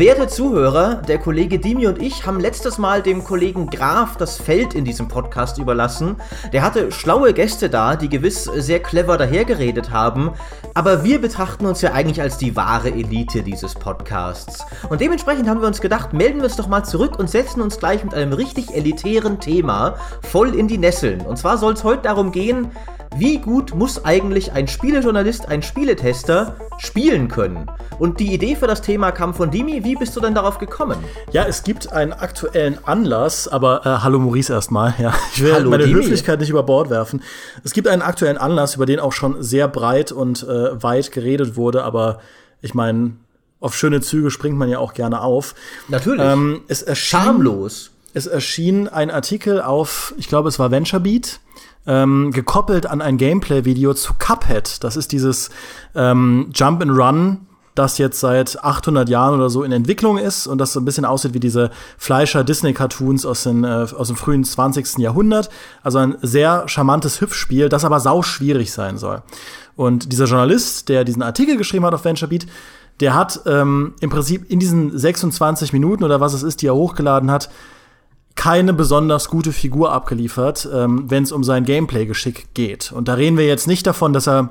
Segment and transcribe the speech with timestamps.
[0.00, 4.72] Werte Zuhörer, der Kollege Dimi und ich haben letztes Mal dem Kollegen Graf das Feld
[4.72, 6.16] in diesem Podcast überlassen.
[6.54, 10.30] Der hatte schlaue Gäste da, die gewiss sehr clever dahergeredet haben,
[10.72, 14.64] aber wir betrachten uns ja eigentlich als die wahre Elite dieses Podcasts.
[14.88, 17.78] Und dementsprechend haben wir uns gedacht, melden wir uns doch mal zurück und setzen uns
[17.78, 21.20] gleich mit einem richtig elitären Thema voll in die Nesseln.
[21.20, 22.70] Und zwar soll es heute darum gehen,
[23.16, 27.70] wie gut muss eigentlich ein Spielejournalist, ein Spieletester spielen können?
[27.98, 29.84] Und die Idee für das Thema kam von Dimi.
[29.84, 30.96] Wie bist du denn darauf gekommen?
[31.32, 34.94] Ja, es gibt einen aktuellen Anlass, aber äh, hallo Maurice erstmal.
[34.98, 36.02] Ja, ich will Hallo, meine Dimi.
[36.02, 37.22] Höflichkeit nicht über Bord werfen.
[37.64, 41.56] Es gibt einen aktuellen Anlass, über den auch schon sehr breit und äh, weit geredet
[41.56, 42.20] wurde, aber
[42.62, 43.12] ich meine,
[43.60, 45.54] auf schöne Züge springt man ja auch gerne auf.
[45.88, 46.24] Natürlich.
[46.24, 47.90] Ähm, es erschien, Schamlos.
[48.14, 51.40] Es erschien ein Artikel auf, ich glaube, es war VentureBeat,
[51.86, 54.82] ähm, gekoppelt an ein Gameplay-Video zu Cuphead.
[54.84, 55.50] Das ist dieses
[55.94, 60.58] ähm, Jump and Run, das jetzt seit 800 Jahren oder so in Entwicklung ist und
[60.58, 64.98] das so ein bisschen aussieht wie diese Fleischer Disney-Cartoons aus, äh, aus dem frühen 20.
[64.98, 65.50] Jahrhundert.
[65.82, 69.22] Also ein sehr charmantes Hüpfspiel, das aber sau schwierig sein soll.
[69.76, 72.46] Und dieser Journalist, der diesen Artikel geschrieben hat auf VentureBeat,
[73.00, 76.74] der hat ähm, im Prinzip in diesen 26 Minuten oder was es ist, die er
[76.74, 77.48] hochgeladen hat,
[78.36, 82.92] keine besonders gute Figur abgeliefert, ähm, wenn es um sein Gameplay-Geschick geht.
[82.92, 84.50] Und da reden wir jetzt nicht davon, dass er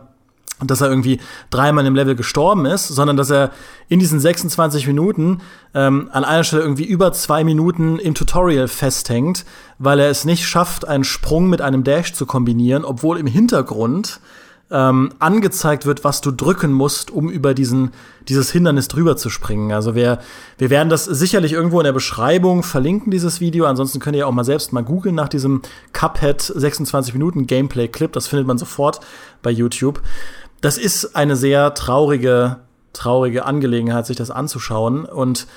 [0.61, 3.51] dass er irgendwie dreimal im Level gestorben ist, sondern dass er
[3.87, 5.39] in diesen 26 Minuten
[5.73, 9.45] ähm, an einer Stelle irgendwie über zwei Minuten im Tutorial festhängt,
[9.77, 14.19] weil er es nicht schafft, einen Sprung mit einem Dash zu kombinieren, obwohl im Hintergrund
[14.71, 17.91] ähm, angezeigt wird, was du drücken musst, um über diesen,
[18.27, 19.71] dieses Hindernis drüber zu springen.
[19.71, 20.19] Also wir,
[20.57, 23.65] wir werden das sicherlich irgendwo in der Beschreibung verlinken, dieses Video.
[23.65, 25.61] Ansonsten könnt ihr auch mal selbst mal googeln nach diesem
[25.93, 28.11] Cuphead 26 Minuten Gameplay-Clip.
[28.11, 28.99] Das findet man sofort
[29.41, 30.01] bei YouTube.
[30.61, 32.57] Das ist eine sehr traurige,
[32.93, 35.05] traurige Angelegenheit, sich das anzuschauen.
[35.05, 35.47] Und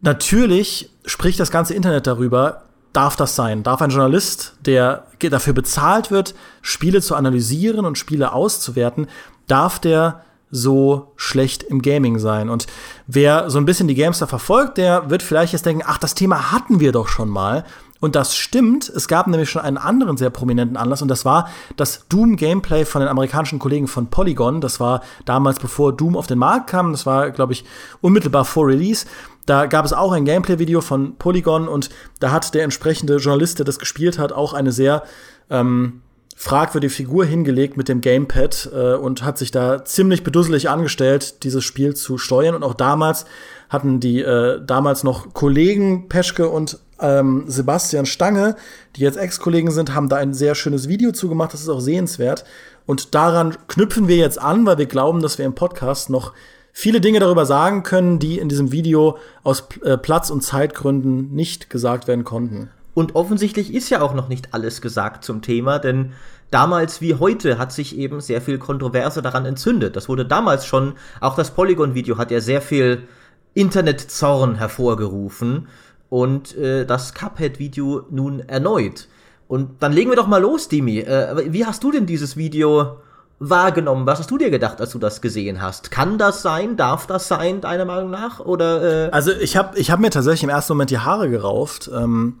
[0.00, 3.62] natürlich spricht das ganze Internet darüber, darf das sein?
[3.62, 9.06] Darf ein Journalist, der dafür bezahlt wird, Spiele zu analysieren und Spiele auszuwerten,
[9.46, 12.48] darf der so schlecht im Gaming sein?
[12.48, 12.66] Und
[13.06, 16.52] wer so ein bisschen die Gamester verfolgt, der wird vielleicht jetzt denken, ach, das Thema
[16.52, 17.64] hatten wir doch schon mal.
[18.00, 18.88] Und das stimmt.
[18.88, 23.02] Es gab nämlich schon einen anderen sehr prominenten Anlass und das war das Doom-Gameplay von
[23.02, 24.62] den amerikanischen Kollegen von Polygon.
[24.62, 26.92] Das war damals, bevor Doom auf den Markt kam.
[26.92, 27.64] Das war, glaube ich,
[28.00, 29.04] unmittelbar vor Release.
[29.46, 31.90] Da gab es auch ein Gameplay-Video von Polygon und
[32.20, 35.02] da hat der entsprechende Journalist, der das gespielt hat, auch eine sehr
[35.48, 36.02] ähm,
[36.40, 41.64] fragwürdige Figur hingelegt mit dem Gamepad äh, und hat sich da ziemlich bedusselig angestellt, dieses
[41.64, 42.54] Spiel zu steuern.
[42.54, 43.26] Und auch damals
[43.68, 48.56] hatten die äh, damals noch Kollegen Peschke und ähm, Sebastian Stange,
[48.96, 51.52] die jetzt Ex-Kollegen sind, haben da ein sehr schönes Video zugemacht.
[51.52, 52.44] Das ist auch sehenswert.
[52.86, 56.32] Und daran knüpfen wir jetzt an, weil wir glauben, dass wir im Podcast noch
[56.72, 61.70] viele Dinge darüber sagen können, die in diesem Video aus äh, Platz- und Zeitgründen nicht
[61.70, 62.70] gesagt werden konnten.
[62.94, 66.12] Und offensichtlich ist ja auch noch nicht alles gesagt zum Thema, denn
[66.50, 69.96] damals wie heute hat sich eben sehr viel Kontroverse daran entzündet.
[69.96, 73.06] Das wurde damals schon, auch das Polygon-Video hat ja sehr viel
[73.54, 75.68] Internetzorn hervorgerufen
[76.08, 79.08] und äh, das Cuphead-Video nun erneut.
[79.48, 81.00] Und dann legen wir doch mal los, Dimi.
[81.00, 82.98] Äh, wie hast du denn dieses Video
[83.40, 84.06] wahrgenommen?
[84.06, 85.90] Was hast du dir gedacht, als du das gesehen hast?
[85.90, 86.76] Kann das sein?
[86.76, 88.38] Darf das sein, deiner Meinung nach?
[88.38, 91.90] Oder, äh Also ich habe ich hab mir tatsächlich im ersten Moment die Haare gerauft,
[91.92, 92.38] ähm,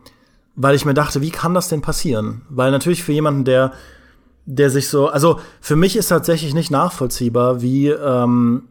[0.54, 2.42] weil ich mir dachte, wie kann das denn passieren?
[2.50, 3.72] Weil natürlich für jemanden, der,
[4.44, 8.68] der sich so, also für mich ist tatsächlich nicht nachvollziehbar, wie ähm,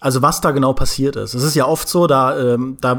[0.00, 1.32] also was da genau passiert ist.
[1.34, 2.98] Es ist ja oft so, da, ähm, da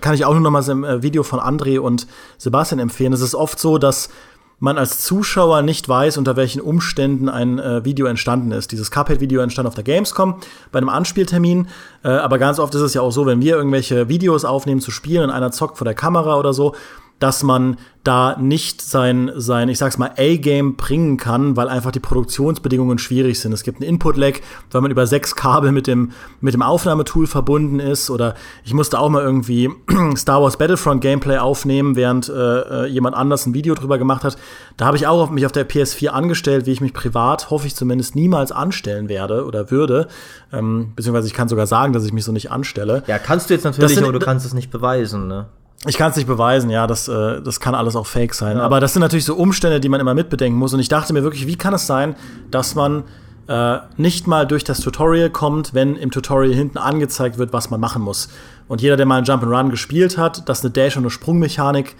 [0.00, 2.06] kann ich auch nur noch mal ein äh, Video von André und
[2.38, 3.12] Sebastian empfehlen.
[3.14, 4.10] Es ist oft so, dass
[4.58, 8.72] man als Zuschauer nicht weiß, unter welchen Umständen ein äh, Video entstanden ist.
[8.72, 10.36] Dieses Cuphead-Video entstand auf der Gamescom
[10.72, 11.68] bei einem Anspieltermin,
[12.02, 14.90] äh, aber ganz oft ist es ja auch so, wenn wir irgendwelche Videos aufnehmen zu
[14.90, 16.74] spielen und einer zockt vor der Kamera oder so,
[17.18, 21.98] dass man da nicht sein, sein ich sag's mal, A-Game bringen kann, weil einfach die
[21.98, 23.52] Produktionsbedingungen schwierig sind.
[23.52, 24.34] Es gibt einen Input-Lag,
[24.70, 28.08] weil man über sechs Kabel mit dem, mit dem Aufnahmetool verbunden ist.
[28.10, 28.34] Oder
[28.64, 29.70] ich musste auch mal irgendwie
[30.16, 34.36] Star Wars Battlefront Gameplay aufnehmen, während äh, jemand anders ein Video drüber gemacht hat.
[34.76, 37.66] Da habe ich auch auf mich auf der PS4 angestellt, wie ich mich privat, hoffe
[37.66, 40.06] ich zumindest, niemals anstellen werde oder würde.
[40.52, 43.02] Ähm, beziehungsweise ich kann sogar sagen, dass ich mich so nicht anstelle.
[43.08, 45.46] Ja, kannst du jetzt natürlich, sind, aber du kannst es nicht beweisen, ne?
[45.84, 48.56] Ich kann es nicht beweisen, ja, das, äh, das kann alles auch fake sein.
[48.56, 48.62] Ja.
[48.62, 50.72] Aber das sind natürlich so Umstände, die man immer mitbedenken muss.
[50.72, 52.16] Und ich dachte mir wirklich, wie kann es sein,
[52.50, 53.04] dass man
[53.48, 57.80] äh, nicht mal durch das Tutorial kommt, wenn im Tutorial hinten angezeigt wird, was man
[57.80, 58.28] machen muss.
[58.68, 61.94] Und jeder, der mal ein Jump'n'Run gespielt hat, das eine Dash- und eine Sprungmechanik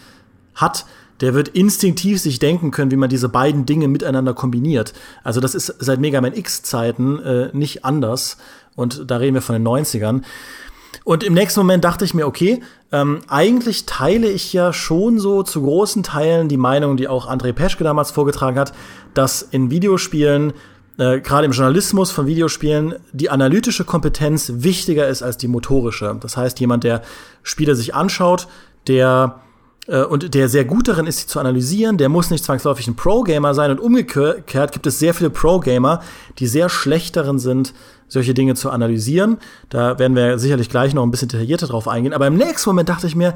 [0.55, 0.87] hat,
[1.21, 4.93] der wird instinktiv sich denken können, wie man diese beiden Dinge miteinander kombiniert.
[5.23, 8.37] Also das ist seit Mega Man X-Zeiten äh, nicht anders.
[8.75, 10.23] Und da reden wir von den 90ern.
[11.07, 12.61] Und im nächsten Moment dachte ich mir, okay,
[12.91, 17.53] ähm, eigentlich teile ich ja schon so zu großen Teilen die Meinung, die auch André
[17.53, 18.73] Peschke damals vorgetragen hat,
[19.15, 20.53] dass in Videospielen
[20.99, 26.19] äh, gerade im Journalismus von Videospielen die analytische Kompetenz wichtiger ist als die motorische.
[26.21, 27.03] Das heißt, jemand, der
[27.45, 28.49] Spiele sich anschaut,
[28.89, 29.43] der
[29.87, 32.97] äh, und der sehr gut darin ist, sie zu analysieren, der muss nicht zwangsläufig ein
[32.97, 36.03] Pro-Gamer sein und umgekehrt gibt es sehr viele Pro-Gamer,
[36.41, 37.75] die sehr schlecht darin sind,
[38.09, 39.39] solche Dinge zu analysieren.
[39.69, 42.13] Da werden wir sicherlich gleich noch ein bisschen detaillierter drauf eingehen.
[42.13, 43.35] Aber im nächsten Moment dachte ich mir,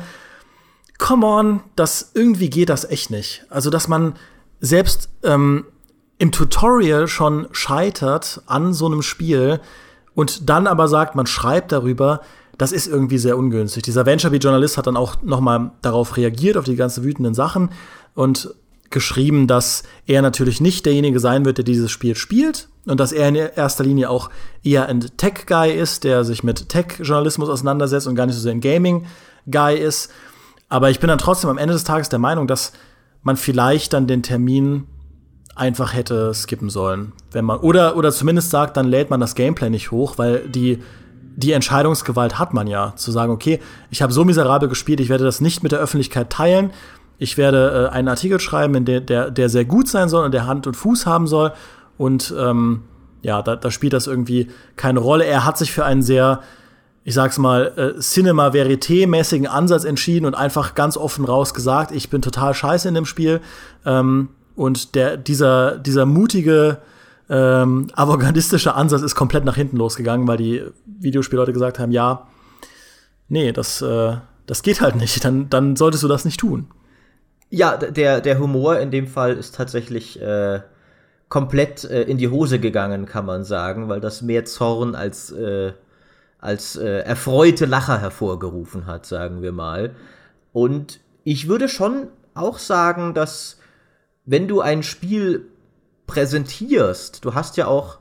[0.98, 3.44] come on, das irgendwie geht das echt nicht.
[3.50, 4.14] Also, dass man
[4.60, 5.64] selbst ähm,
[6.18, 9.60] im Tutorial schon scheitert an so einem Spiel
[10.14, 12.20] und dann aber sagt, man schreibt darüber,
[12.58, 13.84] das ist irgendwie sehr ungünstig.
[13.84, 17.70] Dieser VentureBeat-Journalist hat dann auch noch mal darauf reagiert, auf die ganzen wütenden Sachen
[18.14, 18.54] und
[18.90, 23.28] geschrieben, dass er natürlich nicht derjenige sein wird, der dieses Spiel spielt und dass er
[23.28, 24.30] in erster Linie auch
[24.62, 28.60] eher ein Tech-Guy ist, der sich mit Tech-Journalismus auseinandersetzt und gar nicht so sehr ein
[28.60, 30.10] Gaming-Guy ist.
[30.68, 32.72] Aber ich bin dann trotzdem am Ende des Tages der Meinung, dass
[33.22, 34.86] man vielleicht dann den Termin
[35.54, 39.68] einfach hätte skippen sollen, wenn man oder oder zumindest sagt, dann lädt man das Gameplay
[39.68, 40.82] nicht hoch, weil die
[41.36, 43.60] die Entscheidungsgewalt hat man ja, zu sagen, okay,
[43.90, 46.70] ich habe so miserabel gespielt, ich werde das nicht mit der Öffentlichkeit teilen.
[47.20, 50.32] Ich werde äh, einen Artikel schreiben, in der, der, der sehr gut sein soll und
[50.32, 51.52] der Hand und Fuß haben soll.
[51.98, 52.84] Und ähm,
[53.20, 55.26] ja, da, da spielt das irgendwie keine Rolle.
[55.26, 56.40] Er hat sich für einen sehr,
[57.04, 62.08] ich sag's mal, äh, Cinema Verité-mäßigen Ansatz entschieden und einfach ganz offen raus gesagt, ich
[62.08, 63.42] bin total scheiße in dem Spiel.
[63.84, 66.78] Ähm, und der, dieser, dieser mutige
[67.28, 72.28] ähm, avantgardistische Ansatz ist komplett nach hinten losgegangen, weil die Videospielleute gesagt haben, ja,
[73.28, 74.16] nee, das, äh,
[74.46, 76.68] das geht halt nicht, dann, dann solltest du das nicht tun.
[77.50, 80.60] Ja, der, der Humor in dem Fall ist tatsächlich äh,
[81.28, 85.72] komplett äh, in die Hose gegangen, kann man sagen, weil das mehr Zorn als, äh,
[86.38, 89.94] als äh, erfreute Lacher hervorgerufen hat, sagen wir mal.
[90.52, 93.58] Und ich würde schon auch sagen, dass
[94.24, 95.46] wenn du ein Spiel
[96.06, 97.98] präsentierst, du hast ja auch,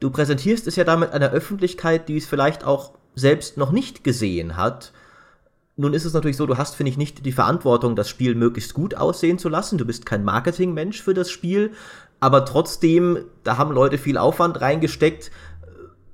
[0.00, 4.56] du präsentierst es ja damit einer Öffentlichkeit, die es vielleicht auch selbst noch nicht gesehen
[4.56, 4.92] hat.
[5.80, 8.74] Nun ist es natürlich so, du hast, finde ich, nicht die Verantwortung, das Spiel möglichst
[8.74, 9.78] gut aussehen zu lassen.
[9.78, 11.70] Du bist kein Marketingmensch für das Spiel,
[12.18, 15.30] aber trotzdem, da haben Leute viel Aufwand reingesteckt.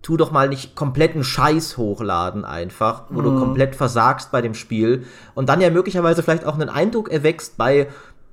[0.02, 3.24] Tu doch mal nicht kompletten Scheiß hochladen einfach, wo mhm.
[3.24, 7.56] du komplett versagst bei dem Spiel und dann ja möglicherweise vielleicht auch einen Eindruck erwächst
[7.56, 7.88] bei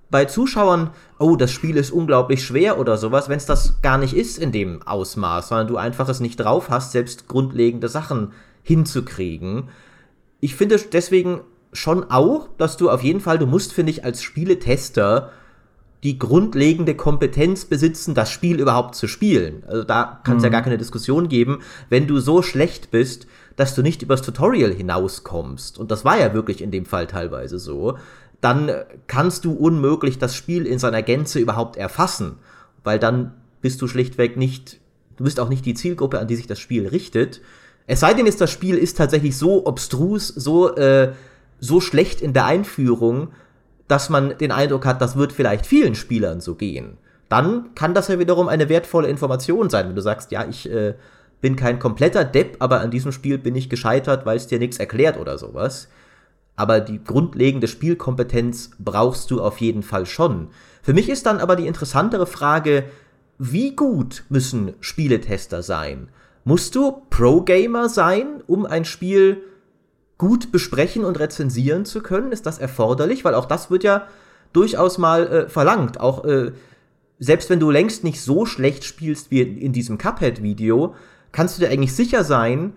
[0.10, 0.90] bei Zuschauern,
[1.20, 4.52] oh, das Spiel ist unglaublich schwer oder sowas, wenn es das gar nicht ist in
[4.52, 9.70] dem Ausmaß, sondern du einfach es nicht drauf hast, selbst grundlegende Sachen hinzukriegen.
[10.42, 11.42] Ich finde deswegen
[11.72, 15.32] schon auch, dass du auf jeden Fall, du musst, finde ich, als Spieletester
[16.04, 19.64] die grundlegende Kompetenz besitzen, das Spiel überhaupt zu spielen.
[19.68, 20.46] Also da kann es mhm.
[20.46, 21.60] ja gar keine Diskussion geben,
[21.90, 25.78] wenn du so schlecht bist, dass du nicht übers Tutorial hinauskommst.
[25.78, 27.98] Und das war ja wirklich in dem Fall teilweise so
[28.42, 28.72] dann
[29.08, 32.40] kannst du unmöglich das Spiel in seiner Gänze überhaupt erfassen,
[32.84, 34.80] weil dann bist du schlichtweg nicht,
[35.18, 37.42] du bist auch nicht die Zielgruppe, an die sich das Spiel richtet.
[37.92, 41.14] Es sei denn, ist das Spiel ist tatsächlich so obstrus, so äh,
[41.60, 43.30] so schlecht in der Einführung,
[43.88, 46.98] dass man den Eindruck hat, das wird vielleicht vielen Spielern so gehen.
[47.30, 50.96] Dann kann das ja wiederum eine wertvolle Information sein, wenn du sagst, ja, ich äh,
[51.42, 54.78] bin kein kompletter Depp, aber an diesem Spiel bin ich gescheitert, weil es dir nichts
[54.78, 55.88] erklärt oder sowas
[56.62, 60.50] aber die grundlegende Spielkompetenz brauchst du auf jeden Fall schon.
[60.84, 62.84] Für mich ist dann aber die interessantere Frage,
[63.40, 66.10] wie gut müssen Spieletester sein?
[66.44, 69.44] Musst du Pro-Gamer sein, um ein Spiel
[70.18, 72.32] gut besprechen und rezensieren zu können?
[72.32, 73.24] Ist das erforderlich?
[73.24, 74.08] Weil auch das wird ja
[74.54, 76.00] durchaus mal äh, verlangt.
[76.00, 76.52] Auch äh,
[77.20, 80.96] selbst wenn du längst nicht so schlecht spielst wie in diesem Cuphead-Video,
[81.32, 82.74] kannst du dir eigentlich sicher sein,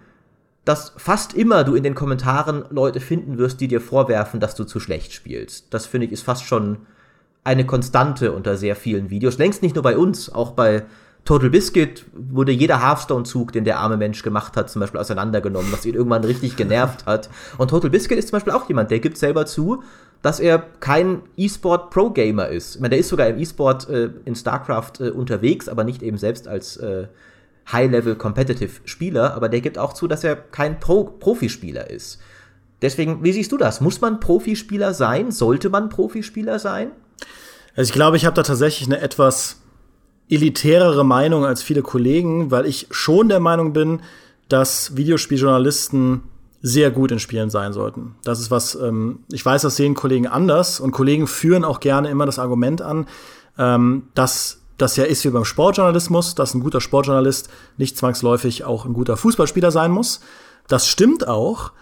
[0.65, 4.65] dass fast immer du in den Kommentaren Leute finden wirst, die dir vorwerfen, dass du
[4.65, 5.73] zu schlecht spielst.
[5.73, 6.79] Das finde ich ist fast schon
[7.43, 9.37] eine Konstante unter sehr vielen Videos.
[9.39, 10.85] Längst nicht nur bei uns, auch bei
[11.25, 15.87] Total Biscuit wurde jeder Hearthstone-Zug, den der arme Mensch gemacht hat, zum Beispiel auseinandergenommen, was
[15.87, 17.31] ihn irgendwann richtig genervt hat.
[17.57, 19.83] Und Total Biscuit ist zum Beispiel auch jemand, der gibt selber zu,
[20.21, 22.77] dass er kein E-Sport-Pro-Gamer ist.
[22.77, 26.19] Ich meine, der ist sogar im E-Sport äh, in StarCraft äh, unterwegs, aber nicht eben
[26.19, 27.09] selbst als äh,
[27.73, 32.21] High-Level-Competitive-Spieler, aber der gibt auch zu, dass er kein Pro Profispieler ist.
[32.83, 33.81] Deswegen, wie siehst du das?
[33.81, 35.31] Muss man Profispieler sein?
[35.31, 36.91] Sollte man Profispieler sein?
[37.77, 39.63] Also ich glaube, ich habe da tatsächlich eine etwas
[40.29, 44.01] elitärere Meinung als viele Kollegen, weil ich schon der Meinung bin,
[44.49, 46.23] dass Videospieljournalisten
[46.63, 48.15] sehr gut in Spielen sein sollten.
[48.25, 52.09] Das ist was, ähm, ich weiß, das sehen Kollegen anders und Kollegen führen auch gerne
[52.09, 53.07] immer das Argument an,
[53.59, 58.87] ähm, dass das ja ist wie beim Sportjournalismus, dass ein guter Sportjournalist nicht zwangsläufig auch
[58.87, 60.21] ein guter Fußballspieler sein muss.
[60.67, 61.73] Das stimmt auch.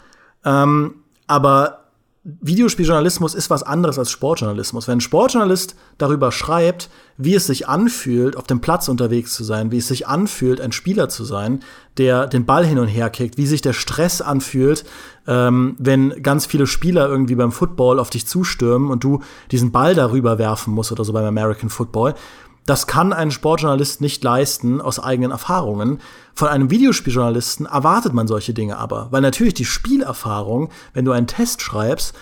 [0.45, 0.97] Ähm,
[1.27, 1.82] aber
[2.25, 4.87] Videospieljournalismus ist was anderes als Sportjournalismus.
[4.87, 9.73] Wenn ein Sportjournalist darüber schreibt, wie es sich anfühlt, auf dem Platz unterwegs zu sein,
[9.73, 11.65] wie es sich anfühlt, ein Spieler zu sein,
[11.97, 14.85] der den Ball hin und her kickt, wie sich der Stress anfühlt,
[15.27, 19.97] ähm, wenn ganz viele Spieler irgendwie beim Football auf dich zustürmen und du diesen Ball
[19.97, 22.15] darüber werfen musst oder so beim American Football,
[22.67, 26.01] das kann ein Sportjournalist nicht leisten aus eigenen Erfahrungen.
[26.35, 31.27] Von einem Videospieljournalisten erwartet man solche Dinge aber, weil natürlich die Spielerfahrung, wenn du einen
[31.27, 32.15] Test schreibst,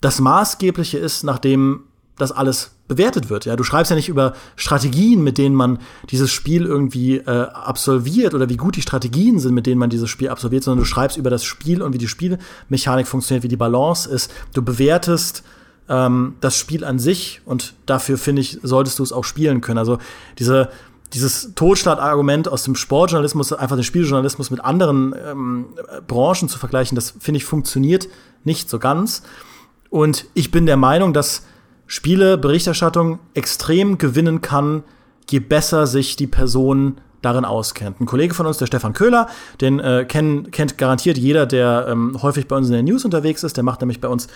[0.00, 1.84] das maßgebliche ist, nachdem
[2.16, 3.44] das alles bewertet wird.
[3.44, 5.78] Ja, du schreibst ja nicht über Strategien, mit denen man
[6.10, 10.08] dieses Spiel irgendwie äh, absolviert oder wie gut die Strategien sind, mit denen man dieses
[10.08, 13.56] Spiel absolviert, sondern du schreibst über das Spiel und wie die Spielmechanik funktioniert, wie die
[13.56, 14.32] Balance ist.
[14.54, 15.44] Du bewertest
[15.88, 19.78] ähm, das Spiel an sich und dafür finde ich, solltest du es auch spielen können.
[19.78, 19.98] Also
[20.38, 20.70] diese
[21.14, 25.66] dieses Totschlagargument aus dem Sportjournalismus, einfach den Spieljournalismus mit anderen ähm,
[26.06, 28.08] Branchen zu vergleichen, das finde ich funktioniert
[28.44, 29.22] nicht so ganz.
[29.90, 31.46] Und ich bin der Meinung, dass
[31.86, 34.82] Spieleberichterstattung extrem gewinnen kann,
[35.30, 38.00] je besser sich die Person darin auskennt.
[38.00, 39.28] Ein Kollege von uns, der Stefan Köhler,
[39.60, 43.42] den äh, kenn, kennt garantiert jeder, der ähm, häufig bei uns in der News unterwegs
[43.42, 43.56] ist.
[43.56, 44.28] Der macht nämlich bei uns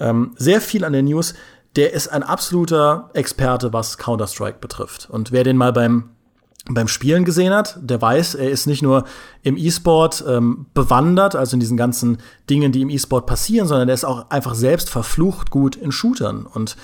[0.00, 1.34] ähm, sehr viel an der News.
[1.76, 5.08] Der ist ein absoluter Experte, was Counter-Strike betrifft.
[5.10, 6.10] Und wer den mal beim
[6.68, 9.04] beim Spielen gesehen hat, der weiß, er ist nicht nur
[9.42, 12.18] im E-Sport ähm, bewandert, also in diesen ganzen
[12.50, 16.44] Dingen, die im E-Sport passieren, sondern er ist auch einfach selbst verflucht gut in Shootern.
[16.44, 16.76] Und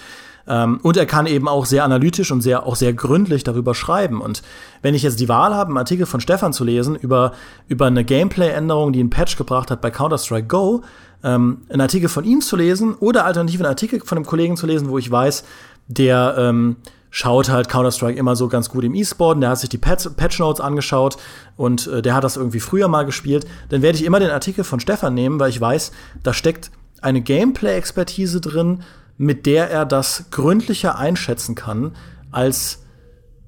[0.46, 4.20] ähm, und er kann eben auch sehr analytisch und sehr, auch sehr gründlich darüber schreiben.
[4.20, 4.42] Und
[4.82, 7.32] wenn ich jetzt die Wahl habe, einen Artikel von Stefan zu lesen über,
[7.68, 10.82] über eine Gameplay-Änderung, die ein Patch gebracht hat bei Counter-Strike Go,
[11.24, 14.66] ähm, einen Artikel von ihm zu lesen oder alternativ einen Artikel von einem Kollegen zu
[14.66, 15.44] lesen, wo ich weiß,
[15.88, 16.76] der ähm,
[17.10, 20.60] schaut halt Counter-Strike immer so ganz gut im E-Sport, der hat sich die Patch, Notes
[20.60, 21.18] angeschaut
[21.56, 24.64] und äh, der hat das irgendwie früher mal gespielt, dann werde ich immer den Artikel
[24.64, 26.70] von Stefan nehmen, weil ich weiß, da steckt
[27.02, 28.82] eine Gameplay-Expertise drin,
[29.18, 31.92] mit der er das gründlicher einschätzen kann
[32.30, 32.82] als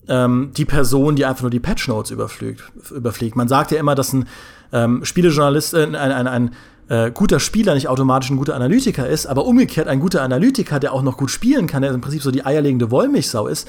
[0.08, 2.62] ähm, die Person, die einfach nur die Patch Notes überfliegt.
[2.90, 3.36] überfliegt.
[3.36, 4.28] Man sagt ja immer, dass ein
[4.72, 6.50] ähm, Spielejournalist, äh, ein, ein, ein
[6.88, 10.92] äh, guter Spieler nicht automatisch ein guter Analytiker ist, aber umgekehrt ein guter Analytiker, der
[10.92, 13.68] auch noch gut spielen kann, der im Prinzip so die eierlegende Wollmilchsau ist,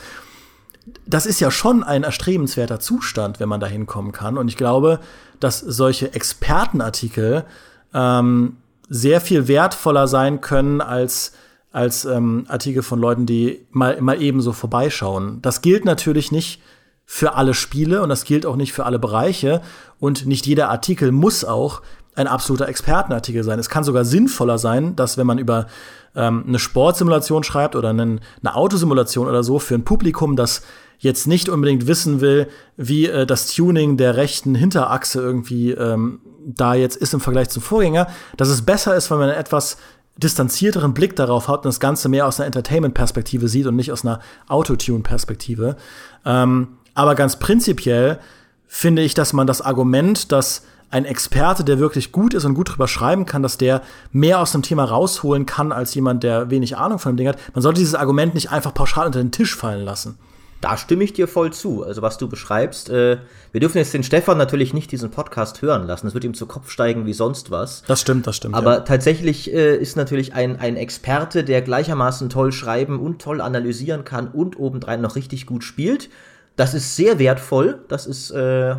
[1.08, 4.38] das ist ja schon ein erstrebenswerter Zustand, wenn man da hinkommen kann.
[4.38, 5.00] Und ich glaube,
[5.40, 7.46] dass solche Expertenartikel
[7.94, 8.58] ähm,
[8.88, 11.34] sehr viel wertvoller sein können als
[11.76, 15.42] als ähm, Artikel von Leuten, die mal, mal eben so vorbeischauen.
[15.42, 16.62] Das gilt natürlich nicht
[17.06, 19.62] für alle Spiele und das gilt auch nicht für alle Bereiche
[20.00, 21.82] und nicht jeder Artikel muss auch
[22.16, 23.60] ein absoluter Expertenartikel sein.
[23.60, 25.68] Es kann sogar sinnvoller sein, dass wenn man über
[26.16, 30.62] ähm, eine Sportsimulation schreibt oder einen, eine Autosimulation oder so für ein Publikum, das
[31.00, 36.76] jetzt nicht unbedingt wissen will, wie äh, das Tuning der rechten Hinterachse irgendwie ähm, da
[36.76, 38.08] jetzt ist im Vergleich zum Vorgänger,
[38.38, 39.78] dass es besser ist, wenn man etwas
[40.18, 44.06] distanzierteren Blick darauf hat und das Ganze mehr aus einer Entertainment-Perspektive sieht und nicht aus
[44.06, 45.76] einer Autotune-Perspektive.
[46.24, 48.20] Ähm, aber ganz prinzipiell
[48.68, 52.70] finde ich, dass man das Argument, dass ein Experte, der wirklich gut ist und gut
[52.70, 56.78] drüber schreiben kann, dass der mehr aus dem Thema rausholen kann als jemand, der wenig
[56.78, 57.38] Ahnung von dem Ding hat.
[57.54, 60.18] Man sollte dieses Argument nicht einfach pauschal unter den Tisch fallen lassen.
[60.62, 61.84] Da stimme ich dir voll zu.
[61.84, 63.18] Also was du beschreibst, äh,
[63.52, 66.08] wir dürfen jetzt den Stefan natürlich nicht diesen Podcast hören lassen.
[66.08, 67.84] Das wird ihm zu Kopf steigen wie sonst was.
[67.88, 68.56] Das stimmt, das stimmt.
[68.56, 68.80] Aber ja.
[68.80, 74.28] tatsächlich äh, ist natürlich ein, ein Experte, der gleichermaßen toll schreiben und toll analysieren kann
[74.28, 76.10] und obendrein noch richtig gut spielt.
[76.56, 77.84] Das ist sehr wertvoll.
[77.90, 78.76] Das ist äh,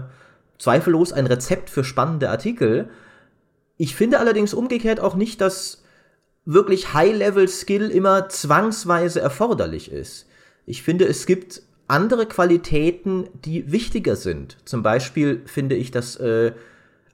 [0.58, 2.88] zweifellos ein Rezept für spannende Artikel.
[3.76, 5.82] Ich finde allerdings umgekehrt auch nicht, dass
[6.44, 10.26] wirklich High-Level-Skill immer zwangsweise erforderlich ist.
[10.64, 14.56] Ich finde, es gibt andere Qualitäten, die wichtiger sind.
[14.64, 16.52] Zum Beispiel finde ich, dass, äh,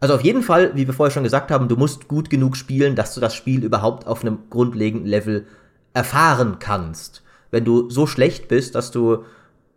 [0.01, 2.97] also auf jeden Fall, wie wir vorher schon gesagt haben, du musst gut genug spielen,
[2.97, 5.47] dass du das Spiel überhaupt auf einem grundlegenden Level
[5.95, 7.23] erfahren kannst.
[7.51, 9.25] Wenn du so schlecht bist, dass du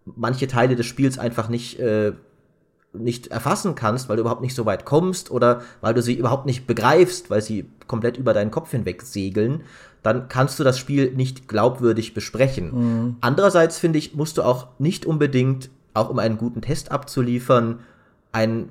[0.05, 2.13] manche Teile des Spiels einfach nicht, äh,
[2.99, 6.45] nicht erfassen kannst, weil du überhaupt nicht so weit kommst oder weil du sie überhaupt
[6.45, 9.61] nicht begreifst, weil sie komplett über deinen Kopf hinweg segeln,
[10.03, 12.71] dann kannst du das Spiel nicht glaubwürdig besprechen.
[12.73, 13.15] Mhm.
[13.21, 17.79] Andererseits finde ich, musst du auch nicht unbedingt, auch um einen guten Test abzuliefern,
[18.31, 18.69] ein,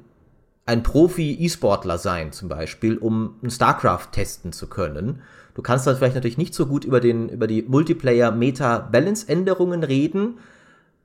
[0.67, 5.23] ein Profi-E-Sportler sein, zum Beispiel, um ein StarCraft testen zu können.
[5.55, 10.39] Du kannst dann vielleicht natürlich nicht so gut über, den, über die Multiplayer-Meta-Balance-Änderungen reden.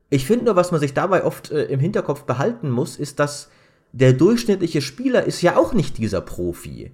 [0.09, 3.49] Ich finde nur, was man sich dabei oft äh, im Hinterkopf behalten muss, ist, dass
[3.91, 6.91] der durchschnittliche Spieler ist ja auch nicht dieser Profi.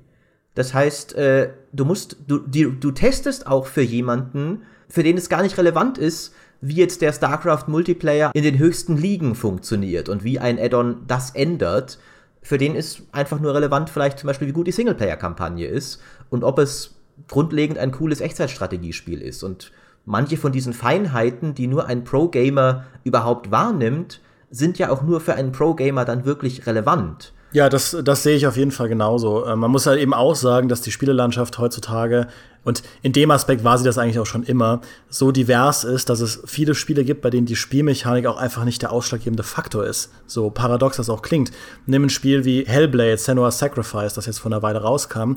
[0.53, 5.29] Das heißt, äh, du musst, du, die, du testest auch für jemanden, für den es
[5.29, 10.23] gar nicht relevant ist, wie jetzt der StarCraft Multiplayer in den höchsten Ligen funktioniert und
[10.23, 11.99] wie ein Add-on das ändert.
[12.41, 16.43] für den ist einfach nur relevant, vielleicht zum Beispiel, wie gut die Singleplayer-Kampagne ist und
[16.43, 16.95] ob es
[17.27, 19.43] grundlegend ein cooles Echtzeitstrategiespiel ist.
[19.43, 19.71] Und
[20.05, 25.33] manche von diesen Feinheiten, die nur ein Pro-Gamer überhaupt wahrnimmt, sind ja auch nur für
[25.35, 27.33] einen Pro-Gamer dann wirklich relevant.
[27.51, 29.45] Ja, das, das sehe ich auf jeden Fall genauso.
[29.45, 32.27] Ähm, man muss halt eben auch sagen, dass die Spielelandschaft heutzutage,
[32.65, 36.19] und in dem Aspekt war sie das eigentlich auch schon immer, so divers ist, dass
[36.19, 40.11] es viele Spiele gibt, bei denen die Spielmechanik auch einfach nicht der ausschlaggebende Faktor ist.
[40.25, 41.51] So paradox das auch klingt.
[41.85, 45.35] Nimm ein Spiel wie Hellblade, Senua's Sacrifice, das jetzt vor einer Weile rauskam,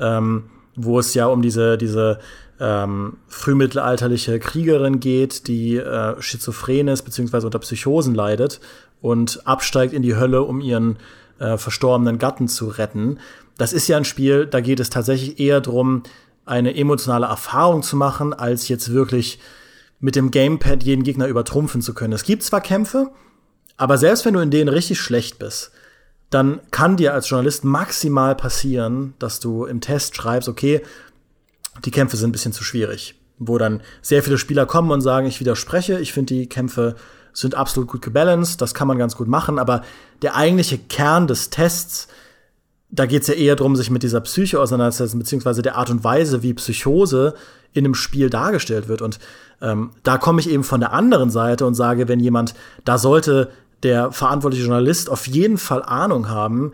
[0.00, 2.18] ähm, wo es ja um diese, diese
[2.60, 8.60] ähm, frühmittelalterliche Kriegerin geht, die äh, schizophren ist, beziehungsweise unter Psychosen leidet
[9.00, 10.98] und absteigt in die Hölle, um ihren
[11.38, 13.18] äh, verstorbenen Gatten zu retten.
[13.56, 16.02] Das ist ja ein Spiel, da geht es tatsächlich eher darum,
[16.44, 19.38] eine emotionale Erfahrung zu machen, als jetzt wirklich
[19.98, 22.12] mit dem Gamepad jeden Gegner übertrumpfen zu können.
[22.12, 23.10] Es gibt zwar Kämpfe,
[23.76, 25.72] aber selbst wenn du in denen richtig schlecht bist,
[26.30, 30.82] dann kann dir als Journalist maximal passieren, dass du im Test schreibst, okay,
[31.84, 33.14] die Kämpfe sind ein bisschen zu schwierig.
[33.38, 36.96] Wo dann sehr viele Spieler kommen und sagen, ich widerspreche, ich finde die Kämpfe
[37.32, 39.82] sind absolut gut gebalanced, das kann man ganz gut machen, aber
[40.22, 42.08] der eigentliche Kern des Tests,
[42.90, 46.02] da geht es ja eher darum, sich mit dieser Psyche auseinanderzusetzen, beziehungsweise der Art und
[46.02, 47.34] Weise, wie Psychose
[47.72, 49.00] in einem Spiel dargestellt wird.
[49.00, 49.20] Und
[49.62, 53.50] ähm, da komme ich eben von der anderen Seite und sage, wenn jemand, da sollte
[53.82, 56.72] der verantwortliche Journalist auf jeden Fall Ahnung haben,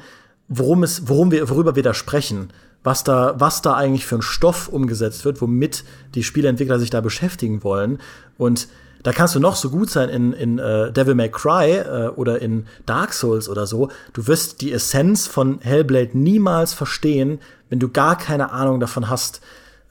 [0.49, 2.51] worum es, worum wir, worüber wir da sprechen,
[2.87, 5.83] was da, was da eigentlich für ein Stoff umgesetzt wird, womit
[6.15, 7.99] die Spieleentwickler sich da beschäftigen wollen.
[8.39, 8.69] Und
[9.03, 12.41] da kannst du noch so gut sein in, in uh, Devil May Cry äh, oder
[12.41, 13.89] in Dark Souls oder so.
[14.13, 17.41] Du wirst die Essenz von Hellblade niemals verstehen,
[17.71, 19.41] wenn du gar keine Ahnung davon hast,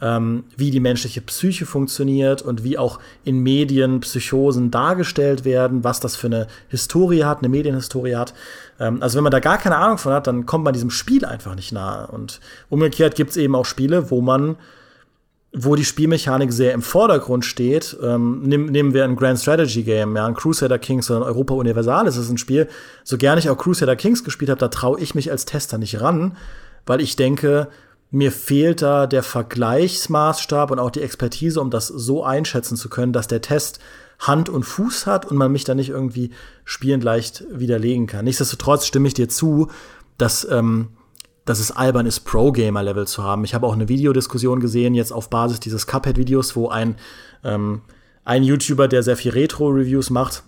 [0.02, 6.00] ähm, wie die menschliche Psyche funktioniert und wie auch in Medien Psychosen dargestellt werden, was
[6.00, 8.34] das für eine Historie hat, eine Medienhistorie hat.
[8.80, 11.26] Ähm, also wenn man da gar keine Ahnung von hat, dann kommt man diesem Spiel
[11.26, 12.08] einfach nicht nahe.
[12.08, 14.58] Und umgekehrt gibt es eben auch Spiele, wo man
[15.58, 20.16] wo die Spielmechanik sehr im Vordergrund steht, ähm, nehm, nehmen wir ein Grand Strategy Game,
[20.18, 22.68] ja, ein Crusader Kings oder ein Europa Universalis ist ein Spiel.
[23.06, 26.02] So gerne ich auch Crusader Kings gespielt habe, da traue ich mich als Tester nicht
[26.02, 26.36] ran,
[26.86, 27.70] weil ich denke,
[28.12, 33.14] mir fehlt da der Vergleichsmaßstab und auch die Expertise, um das so einschätzen zu können,
[33.14, 33.80] dass der Test
[34.20, 36.32] Hand und Fuß hat und man mich da nicht irgendwie
[36.64, 38.26] spielend leicht widerlegen kann.
[38.26, 39.70] Nichtsdestotrotz stimme ich dir zu,
[40.18, 40.90] dass ähm,
[41.46, 43.46] dass es albern ist, Pro-Gamer-Level zu haben.
[43.46, 46.96] Ich habe auch eine Videodiskussion gesehen, jetzt auf Basis dieses Cuphead-Videos, wo ein,
[47.44, 47.82] ähm,
[48.24, 50.44] ein YouTuber, der sehr viel Retro-Reviews macht,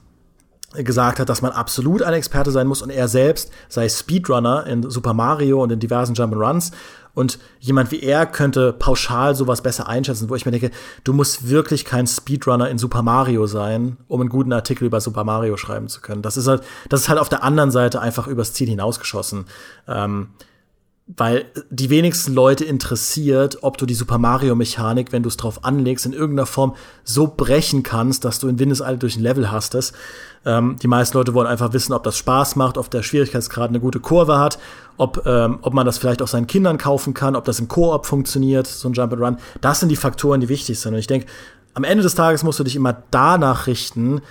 [0.74, 4.90] gesagt hat, dass man absolut ein Experte sein muss und er selbst sei Speedrunner in
[4.90, 6.72] Super Mario und in diversen Jump'n'Runs
[7.18, 10.70] und jemand wie er könnte pauschal sowas besser einschätzen, wo ich mir denke,
[11.04, 15.24] du musst wirklich kein Speedrunner in Super Mario sein, um einen guten Artikel über Super
[15.24, 16.22] Mario schreiben zu können.
[16.22, 19.46] Das ist halt, das ist halt auf der anderen Seite einfach übers Ziel hinausgeschossen.
[19.88, 20.28] Ähm,
[21.16, 25.64] weil die wenigsten Leute interessiert, ob du die Super Mario Mechanik, wenn du es drauf
[25.64, 29.96] anlegst, in irgendeiner Form so brechen kannst, dass du in Windeseile durch ein Level hastest.
[30.46, 33.80] Ähm, die meisten Leute wollen einfach wissen, ob das Spaß macht, ob der Schwierigkeitsgrad eine
[33.80, 34.60] gute Kurve hat,
[34.98, 38.06] ob, ähm, ob man das vielleicht auch seinen Kindern kaufen kann, ob das im Koop
[38.06, 39.38] funktioniert, so ein Jump and Run.
[39.62, 40.94] Das sind die Faktoren, die wichtig sind.
[40.94, 41.28] Und ich denke,
[41.74, 44.22] am Ende des Tages musst du dich immer danach richten,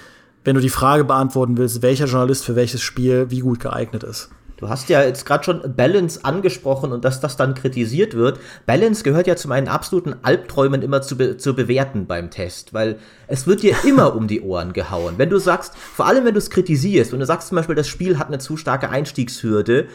[0.44, 4.28] wenn du die Frage beantworten willst, welcher Journalist für welches Spiel wie gut geeignet ist.
[4.57, 8.40] Du hast ja jetzt gerade schon Balance angesprochen und dass das dann kritisiert wird.
[8.64, 12.99] Balance gehört ja zu meinen absoluten Albträumen immer zu, be zu bewerten beim Test, weil
[13.27, 15.14] es wird dir immer um die Ohren gehauen.
[15.19, 17.88] Wenn du sagst, vor allem wenn du es kritisierst, wenn du sagst zum Beispiel, das
[17.88, 19.88] Spiel hat eine zu starke Einstiegshürde,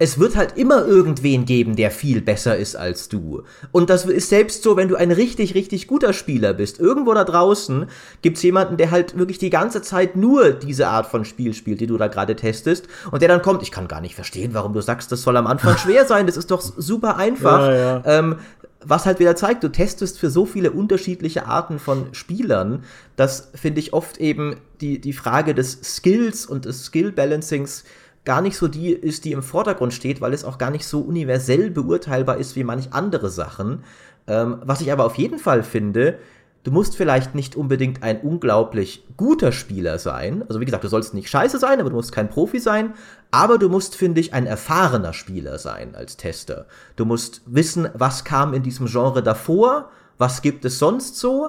[0.00, 3.42] es wird halt immer irgendwen geben, der viel besser ist als du.
[3.72, 6.78] Und das ist selbst so, wenn du ein richtig, richtig guter Spieler bist.
[6.78, 7.86] Irgendwo da draußen
[8.22, 11.88] gibt's jemanden, der halt wirklich die ganze Zeit nur diese Art von Spiel spielt, die
[11.88, 12.86] du da gerade testest.
[13.10, 15.48] Und der dann kommt, ich kann gar nicht verstehen, warum du sagst, das soll am
[15.48, 16.26] Anfang schwer sein.
[16.26, 17.66] Das ist doch super einfach.
[17.66, 18.02] Ja, ja.
[18.04, 18.36] Ähm,
[18.84, 22.84] was halt wieder zeigt, du testest für so viele unterschiedliche Arten von Spielern,
[23.16, 27.82] dass, finde ich, oft eben die, die Frage des Skills und des Skill-Balancings
[28.28, 31.00] gar nicht so die ist, die im Vordergrund steht, weil es auch gar nicht so
[31.00, 33.84] universell beurteilbar ist wie manch andere Sachen.
[34.26, 36.18] Ähm, was ich aber auf jeden Fall finde,
[36.62, 40.44] du musst vielleicht nicht unbedingt ein unglaublich guter Spieler sein.
[40.46, 42.92] Also wie gesagt, du sollst nicht scheiße sein, aber du musst kein Profi sein.
[43.30, 46.66] Aber du musst, finde ich, ein erfahrener Spieler sein als Tester.
[46.96, 49.88] Du musst wissen, was kam in diesem Genre davor,
[50.18, 51.48] was gibt es sonst so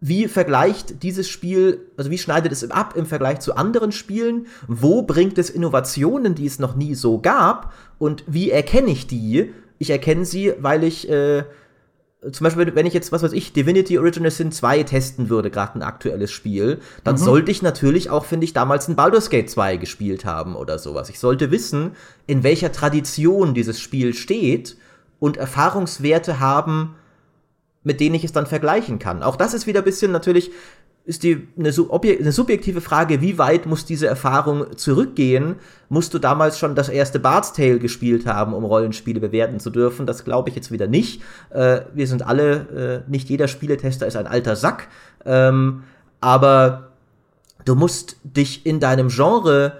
[0.00, 4.46] wie vergleicht dieses Spiel, also wie schneidet es ab im Vergleich zu anderen Spielen?
[4.68, 7.72] Wo bringt es Innovationen, die es noch nie so gab?
[7.98, 9.52] Und wie erkenne ich die?
[9.78, 11.44] Ich erkenne sie, weil ich äh,
[12.32, 15.78] zum Beispiel, wenn ich jetzt, was weiß ich, Divinity Original Sin 2 testen würde, gerade
[15.78, 17.20] ein aktuelles Spiel, dann mhm.
[17.20, 21.10] sollte ich natürlich auch, finde ich, damals ein Baldur's Gate 2 gespielt haben oder sowas.
[21.10, 21.92] Ich sollte wissen,
[22.26, 24.76] in welcher Tradition dieses Spiel steht
[25.20, 26.96] und Erfahrungswerte haben,
[27.88, 29.22] mit denen ich es dann vergleichen kann.
[29.24, 30.52] Auch das ist wieder ein bisschen natürlich
[31.08, 35.56] ist die eine, eine, subjektive Frage, wie weit muss diese Erfahrung zurückgehen?
[35.88, 40.04] Musst du damals schon das erste Bard's Tale gespielt haben, um Rollenspiele bewerten zu dürfen?
[40.04, 41.22] Das glaube ich jetzt wieder nicht.
[41.48, 44.88] Äh, wir sind alle, äh, nicht jeder Spieletester ist ein alter Sack.
[45.24, 45.84] Ähm,
[46.20, 46.90] aber
[47.64, 49.78] du musst dich in deinem Genre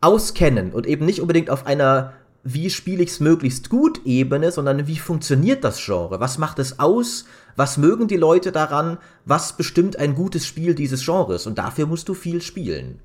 [0.00, 2.12] auskennen und eben nicht unbedingt auf einer
[2.48, 6.20] wie spiele ich es möglichst gut Ebene, sondern wie funktioniert das Genre?
[6.20, 7.24] Was macht es aus?
[7.56, 8.98] Was mögen die Leute daran?
[9.24, 11.48] Was bestimmt ein gutes Spiel dieses Genres?
[11.48, 13.00] Und dafür musst du viel spielen.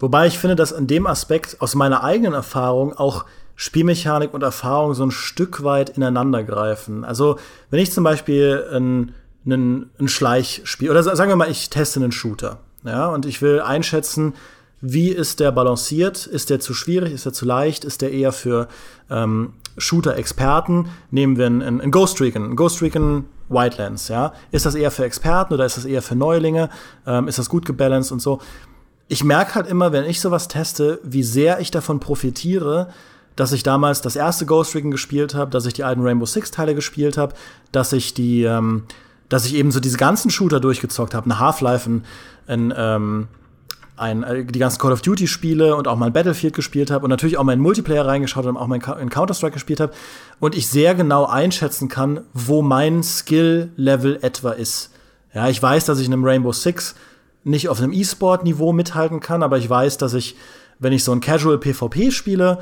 [0.00, 4.94] Wobei ich finde, dass in dem Aspekt aus meiner eigenen Erfahrung auch Spielmechanik und Erfahrung
[4.94, 7.04] so ein Stück weit ineinander greifen.
[7.04, 7.38] Also,
[7.70, 9.14] wenn ich zum Beispiel ein,
[9.46, 13.60] ein, ein Schleichspiel, oder sagen wir mal, ich teste einen Shooter, ja, und ich will
[13.60, 14.34] einschätzen,
[14.86, 16.26] wie ist der balanciert?
[16.26, 17.14] Ist der zu schwierig?
[17.14, 17.86] Ist er zu leicht?
[17.86, 18.68] Ist der eher für
[19.08, 20.90] ähm, Shooter-Experten?
[21.10, 24.34] Nehmen wir einen, einen Ghost Recon, einen Ghost Recon Wildlands, ja?
[24.50, 26.68] Ist das eher für Experten oder ist das eher für Neulinge?
[27.06, 28.42] Ähm, ist das gut gebalanced und so?
[29.08, 32.88] Ich merke halt immer, wenn ich sowas teste, wie sehr ich davon profitiere,
[33.36, 36.50] dass ich damals das erste Ghost Recon gespielt habe, dass ich die alten Rainbow Six
[36.50, 37.34] Teile gespielt habe,
[37.72, 38.82] dass ich die, ähm,
[39.30, 42.04] dass ich eben so diese ganzen Shooter durchgezockt habe, eine Half-Life, ein,
[42.46, 43.28] ein ähm,
[43.96, 47.10] ein, äh, die ganzen Call of Duty Spiele und auch mal Battlefield gespielt habe und
[47.10, 49.92] natürlich auch mal in Multiplayer reingeschaut und auch mal in Counter-Strike gespielt habe
[50.40, 54.90] und ich sehr genau einschätzen kann, wo mein Skill-Level etwa ist.
[55.32, 56.94] Ja, ich weiß, dass ich in einem Rainbow Six
[57.44, 60.36] nicht auf einem E-Sport-Niveau mithalten kann, aber ich weiß, dass ich,
[60.78, 62.60] wenn ich so ein Casual PvP spiele,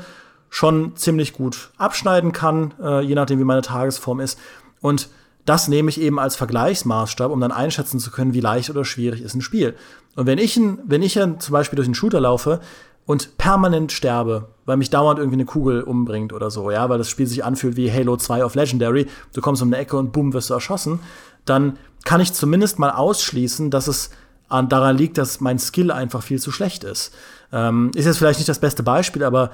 [0.49, 4.37] schon ziemlich gut abschneiden kann, äh, je nachdem, wie meine Tagesform ist.
[4.81, 5.09] Und
[5.45, 9.21] das nehme ich eben als Vergleichsmaßstab, um dann einschätzen zu können, wie leicht oder schwierig
[9.21, 9.75] ist ein Spiel.
[10.15, 12.61] Und wenn ich, wenn ich zum Beispiel durch einen Shooter laufe
[13.05, 17.09] und permanent sterbe, weil mich dauernd irgendwie eine Kugel umbringt oder so, ja, weil das
[17.09, 20.33] Spiel sich anfühlt wie Halo 2 auf Legendary, du kommst um eine Ecke und boom,
[20.33, 20.99] wirst du erschossen,
[21.45, 24.11] dann kann ich zumindest mal ausschließen, dass es
[24.47, 27.13] an, daran liegt, dass mein Skill einfach viel zu schlecht ist.
[27.51, 29.51] Ähm, ist jetzt vielleicht nicht das beste Beispiel, aber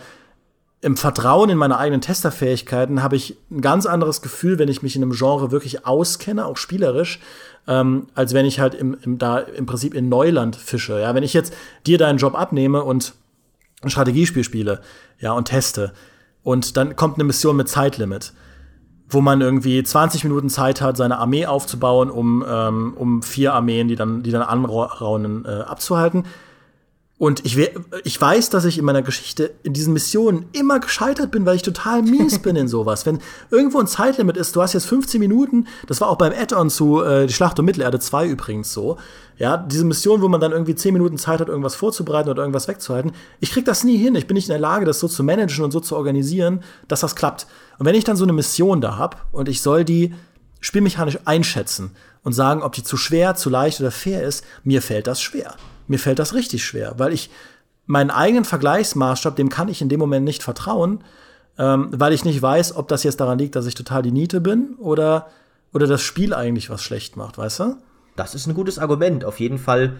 [0.81, 4.95] im Vertrauen in meine eigenen Testerfähigkeiten habe ich ein ganz anderes Gefühl, wenn ich mich
[4.95, 7.19] in einem Genre wirklich auskenne, auch spielerisch,
[7.67, 10.99] ähm, als wenn ich halt im, im, da im Prinzip in Neuland fische.
[10.99, 11.53] Ja, wenn ich jetzt
[11.85, 13.13] dir deinen Job abnehme und
[13.81, 14.81] ein Strategiespiel spiele,
[15.19, 15.93] ja, und teste,
[16.43, 18.31] und dann kommt eine Mission mit Zeitlimit,
[19.09, 23.89] wo man irgendwie 20 Minuten Zeit hat, seine Armee aufzubauen, um, ähm, um vier Armeen,
[23.89, 26.23] die dann, die dann anraunen, äh, abzuhalten
[27.19, 27.57] und ich,
[28.05, 31.63] ich weiß, dass ich in meiner Geschichte in diesen Missionen immer gescheitert bin, weil ich
[31.63, 33.05] total mies bin in sowas.
[33.05, 33.19] Wenn
[33.51, 37.03] irgendwo ein Zeitlimit ist, du hast jetzt 15 Minuten, das war auch beim Add-on zu
[37.03, 38.97] äh, Die Schlacht um Mittelerde 2 übrigens so.
[39.37, 42.69] Ja, diese Mission, wo man dann irgendwie 10 Minuten Zeit hat, irgendwas vorzubereiten oder irgendwas
[42.69, 43.11] wegzuhalten.
[43.41, 44.15] Ich krieg das nie hin.
[44.15, 47.01] Ich bin nicht in der Lage, das so zu managen und so zu organisieren, dass
[47.01, 47.47] das klappt.
[47.79, 50.15] Und wenn ich dann so eine Mission da hab und ich soll die
[50.61, 51.91] spielmechanisch einschätzen
[52.23, 55.57] und sagen, ob die zu schwer, zu leicht oder fair ist, mir fällt das schwer
[55.89, 57.29] mir fällt das richtig schwer, weil ich
[57.85, 61.03] meinen eigenen Vergleichsmaßstab, dem kann ich in dem Moment nicht vertrauen,
[61.57, 64.41] ähm, weil ich nicht weiß, ob das jetzt daran liegt, dass ich total die Niete
[64.41, 65.27] bin oder,
[65.73, 67.77] oder das Spiel eigentlich was schlecht macht, weißt du?
[68.15, 69.25] Das ist ein gutes Argument.
[69.25, 69.97] Auf jeden Fall,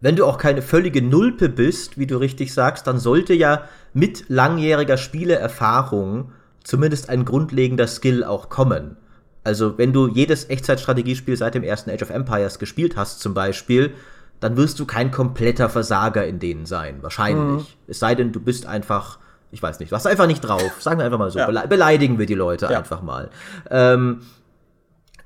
[0.00, 4.24] wenn du auch keine völlige Nulpe bist, wie du richtig sagst, dann sollte ja mit
[4.28, 6.32] langjähriger Spieleerfahrung
[6.64, 8.96] zumindest ein grundlegender Skill auch kommen.
[9.44, 13.94] Also, wenn du jedes Echtzeitstrategiespiel seit dem ersten Age of Empires gespielt hast, zum Beispiel,
[14.40, 17.62] dann wirst du kein kompletter Versager in denen sein, wahrscheinlich.
[17.62, 17.82] Mhm.
[17.86, 19.18] Es sei denn, du bist einfach,
[19.50, 20.80] ich weiß nicht, du hast einfach nicht drauf.
[20.80, 21.38] Sagen wir einfach mal so.
[21.38, 21.66] Ja.
[21.66, 22.78] Beleidigen wir die Leute ja.
[22.78, 23.30] einfach mal.
[23.70, 24.20] Ähm,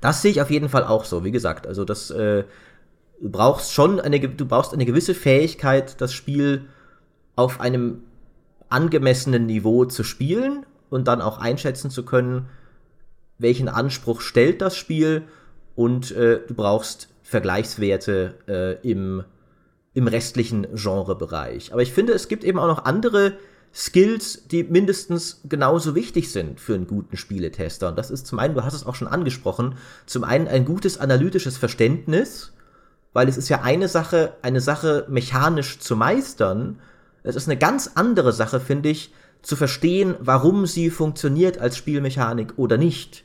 [0.01, 1.23] das sehe ich auf jeden Fall auch so.
[1.23, 2.43] Wie gesagt, also das, äh,
[3.21, 6.65] du brauchst schon eine, du brauchst eine gewisse Fähigkeit, das Spiel
[7.35, 8.03] auf einem
[8.69, 12.47] angemessenen Niveau zu spielen und dann auch einschätzen zu können,
[13.37, 15.23] welchen Anspruch stellt das Spiel
[15.75, 19.23] und äh, du brauchst Vergleichswerte äh, im,
[19.93, 21.73] im restlichen Genrebereich.
[21.73, 23.37] Aber ich finde, es gibt eben auch noch andere
[23.73, 27.87] Skills, die mindestens genauso wichtig sind für einen guten Spieletester.
[27.87, 30.99] Und das ist zum einen, du hast es auch schon angesprochen, zum einen ein gutes
[30.99, 32.53] analytisches Verständnis,
[33.13, 36.79] weil es ist ja eine Sache, eine Sache mechanisch zu meistern.
[37.23, 42.53] Es ist eine ganz andere Sache, finde ich, zu verstehen, warum sie funktioniert als Spielmechanik
[42.57, 43.23] oder nicht.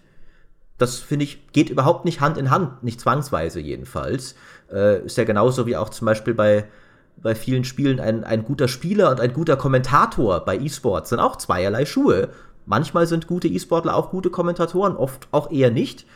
[0.79, 4.37] Das finde ich, geht überhaupt nicht Hand in Hand, nicht zwangsweise jedenfalls.
[4.73, 6.67] Äh, ist ja genauso wie auch zum Beispiel bei,
[7.17, 11.37] bei vielen Spielen ein, ein guter Spieler und ein guter Kommentator bei E-Sports sind auch
[11.37, 12.29] zweierlei Schuhe.
[12.65, 16.07] Manchmal sind gute E-Sportler auch gute Kommentatoren, oft auch eher nicht.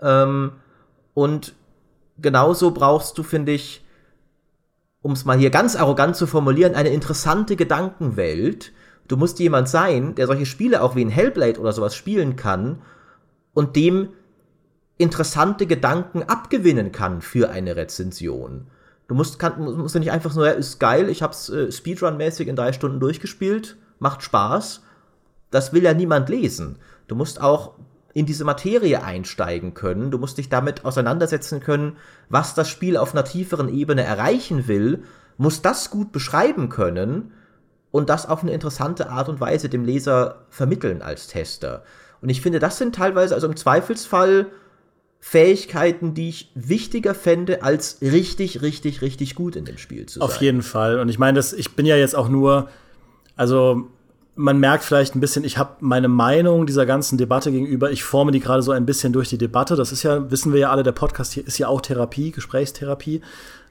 [0.00, 0.52] Ähm,
[1.14, 1.54] und
[2.18, 3.84] genauso brauchst du, finde ich,
[5.00, 8.70] um es mal hier ganz arrogant zu formulieren, eine interessante Gedankenwelt.
[9.08, 12.78] Du musst jemand sein, der solche Spiele auch wie in Hellblade oder sowas spielen kann
[13.54, 14.10] und dem
[14.98, 18.68] interessante Gedanken abgewinnen kann für eine Rezension.
[19.08, 22.46] Du musst, kann, musst ja nicht einfach nur, ja, ist geil, ich hab's äh, Speedrun-mäßig
[22.46, 24.82] in drei Stunden durchgespielt, macht Spaß.
[25.50, 26.78] Das will ja niemand lesen.
[27.08, 27.74] Du musst auch
[28.14, 30.10] in diese Materie einsteigen können.
[30.10, 31.96] Du musst dich damit auseinandersetzen können,
[32.28, 35.02] was das Spiel auf einer tieferen Ebene erreichen will,
[35.36, 37.32] musst das gut beschreiben können
[37.90, 41.82] und das auf eine interessante Art und Weise dem Leser vermitteln als Tester.
[42.22, 44.46] Und ich finde, das sind teilweise, also im Zweifelsfall,
[45.20, 50.28] Fähigkeiten, die ich wichtiger fände, als richtig, richtig, richtig gut in dem Spiel zu sein.
[50.28, 50.98] Auf jeden Fall.
[50.98, 52.68] Und ich meine, ich bin ja jetzt auch nur,
[53.36, 53.88] also
[54.34, 58.32] man merkt vielleicht ein bisschen, ich habe meine Meinung dieser ganzen Debatte gegenüber, ich forme
[58.32, 59.76] die gerade so ein bisschen durch die Debatte.
[59.76, 63.20] Das ist ja, wissen wir ja alle, der Podcast hier ist ja auch Therapie, Gesprächstherapie.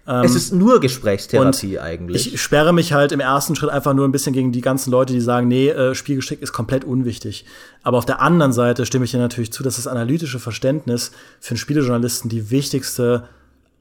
[0.07, 2.33] Ähm, es ist nur Gesprächstherapie eigentlich.
[2.33, 5.13] Ich sperre mich halt im ersten Schritt einfach nur ein bisschen gegen die ganzen Leute,
[5.13, 7.45] die sagen, nee, äh, Spielgeschick ist komplett unwichtig.
[7.83, 11.51] Aber auf der anderen Seite stimme ich dir natürlich zu, dass das analytische Verständnis für
[11.51, 13.27] einen Spielejournalisten die wichtigste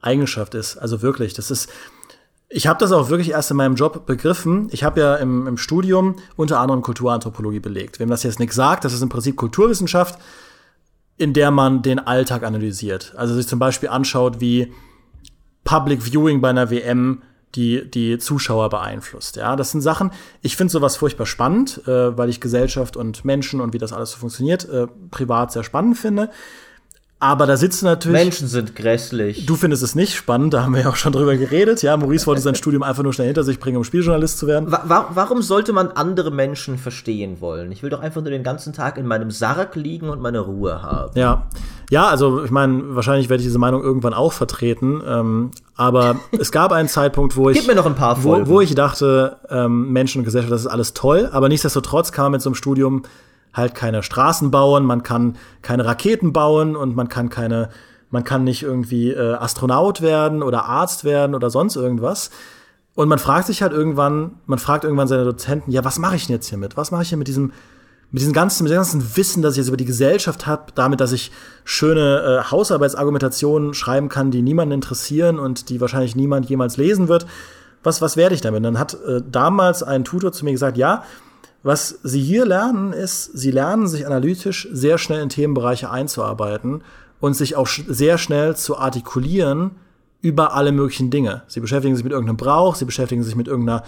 [0.01, 0.77] Eigenschaft ist.
[0.77, 1.69] Also wirklich, das ist,
[2.49, 4.67] ich habe das auch wirklich erst in meinem Job begriffen.
[4.71, 7.99] Ich habe ja im, im, Studium unter anderem Kulturanthropologie belegt.
[7.99, 10.19] Wem das jetzt nichts sagt, das ist im Prinzip Kulturwissenschaft,
[11.17, 13.13] in der man den Alltag analysiert.
[13.15, 14.71] Also sich zum Beispiel anschaut, wie
[15.63, 17.21] Public Viewing bei einer WM
[17.55, 19.35] die, die Zuschauer beeinflusst.
[19.35, 23.59] Ja, das sind Sachen, ich finde sowas furchtbar spannend, äh, weil ich Gesellschaft und Menschen
[23.61, 26.29] und wie das alles so funktioniert, äh, privat sehr spannend finde.
[27.21, 28.19] Aber da sitzen natürlich.
[28.19, 29.45] Menschen sind grässlich.
[29.45, 31.83] Du findest es nicht spannend, da haben wir ja auch schon drüber geredet.
[31.83, 34.71] Ja, Maurice wollte sein Studium einfach nur schnell hinter sich bringen, um Spieljournalist zu werden.
[34.71, 37.71] Wa warum sollte man andere Menschen verstehen wollen?
[37.71, 40.81] Ich will doch einfach nur den ganzen Tag in meinem Sarg liegen und meine Ruhe
[40.81, 41.11] haben.
[41.13, 41.47] Ja.
[41.91, 45.03] Ja, also ich meine, wahrscheinlich werde ich diese Meinung irgendwann auch vertreten.
[45.05, 47.57] Ähm, aber es gab einen Zeitpunkt, wo ich.
[47.59, 50.67] Gib mir noch ein paar wo, wo ich dachte, ähm, Menschen und Gesellschaft, das ist
[50.67, 51.29] alles toll.
[51.31, 53.03] Aber nichtsdestotrotz kam mit so einem Studium
[53.53, 57.69] halt keine Straßen bauen, man kann keine Raketen bauen und man kann keine,
[58.09, 62.31] man kann nicht irgendwie äh, Astronaut werden oder Arzt werden oder sonst irgendwas.
[62.93, 66.27] Und man fragt sich halt irgendwann, man fragt irgendwann seine Dozenten, ja, was mache ich
[66.27, 66.75] denn jetzt hiermit?
[66.75, 67.53] Was mache ich hier mit diesem,
[68.11, 70.99] mit diesem ganzen, mit dem ganzen Wissen, das ich jetzt über die Gesellschaft habe, damit,
[70.99, 71.31] dass ich
[71.63, 77.25] schöne äh, Hausarbeitsargumentationen schreiben kann, die niemanden interessieren und die wahrscheinlich niemand jemals lesen wird.
[77.83, 78.57] Was, was werde ich damit?
[78.57, 81.03] Und dann hat äh, damals ein Tutor zu mir gesagt, ja,
[81.63, 86.83] was sie hier lernen, ist, sie lernen sich analytisch sehr schnell in Themenbereiche einzuarbeiten
[87.19, 89.71] und sich auch sehr schnell zu artikulieren
[90.21, 91.43] über alle möglichen Dinge.
[91.47, 93.83] Sie beschäftigen sich mit irgendeinem Brauch, sie beschäftigen sich mit irgendeiner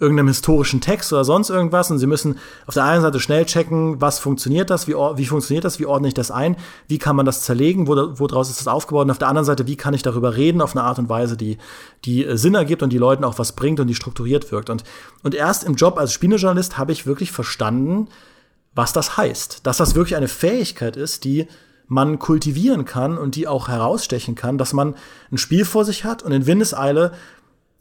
[0.00, 4.00] irgendeinem historischen Text oder sonst irgendwas und sie müssen auf der einen Seite schnell checken,
[4.00, 6.56] was funktioniert das, wie, wie funktioniert das, wie ordne ich das ein,
[6.88, 9.66] wie kann man das zerlegen, wo, woraus ist das aufgebaut und auf der anderen Seite,
[9.66, 11.58] wie kann ich darüber reden auf eine Art und Weise, die,
[12.04, 14.70] die äh, Sinn ergibt und die Leuten auch was bringt und die strukturiert wirkt.
[14.70, 14.84] Und,
[15.22, 18.08] und erst im Job als Spielejournalist habe ich wirklich verstanden,
[18.74, 19.66] was das heißt.
[19.66, 21.46] Dass das wirklich eine Fähigkeit ist, die
[21.86, 24.94] man kultivieren kann und die auch herausstechen kann, dass man
[25.30, 27.12] ein Spiel vor sich hat und in Windeseile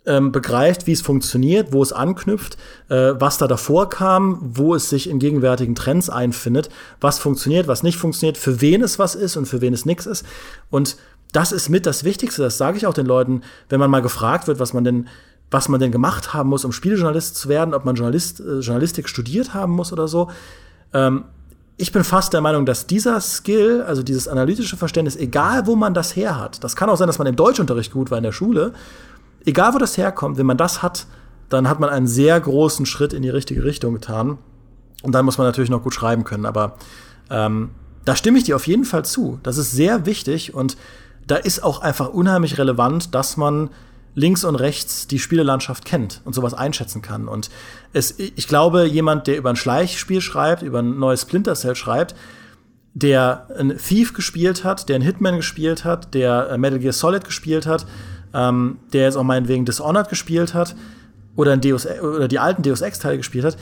[0.06, 2.58] ähm, begreift, wie es funktioniert, wo es anknüpft,
[2.90, 7.84] äh, was da davor kam, wo es sich in gegenwärtigen Trends einfindet, was funktioniert, was
[7.84, 10.26] nicht funktioniert, für wen es was ist und für wen es nichts ist.
[10.70, 10.98] Und
[11.32, 14.48] das ist mit das Wichtigste, das sage ich auch den Leuten, wenn man mal gefragt
[14.48, 15.08] wird, was man denn
[15.52, 19.08] was man denn gemacht haben muss, um Spieljournalist zu werden, ob man Journalist, äh, Journalistik
[19.08, 20.32] studiert haben muss oder so.
[20.94, 21.26] Ähm,
[21.78, 25.94] ich bin fast der Meinung, dass dieser Skill, also dieses analytische Verständnis, egal wo man
[25.94, 28.32] das her hat, das kann auch sein, dass man im Deutschunterricht gut war in der
[28.32, 28.74] Schule,
[29.46, 31.08] egal wo das herkommt, wenn man das hat,
[31.50, 34.38] dann hat man einen sehr großen Schritt in die richtige Richtung getan.
[35.02, 36.46] Und dann muss man natürlich noch gut schreiben können.
[36.46, 36.78] Aber
[37.30, 37.72] ähm,
[38.06, 39.40] da stimme ich dir auf jeden Fall zu.
[39.44, 40.78] Das ist sehr wichtig und
[41.28, 43.70] da ist auch einfach unheimlich relevant, dass man
[44.16, 47.28] links und rechts die Spielelandschaft kennt und sowas einschätzen kann.
[47.28, 47.50] Und
[47.94, 52.16] es, ich glaube, jemand, der über ein Schleichspiel schreibt, über ein neues Splinter Cell schreibt,
[52.94, 57.26] der ein Thief gespielt hat, der ein Hitman gespielt hat, der äh, Metal Gear Solid
[57.26, 57.88] gespielt hat,
[58.34, 60.76] ähm, der jetzt auch meinetwegen Dishonored gespielt hat
[61.36, 63.58] oder, ein Deus, oder die alten Deus Ex-Teile gespielt hat,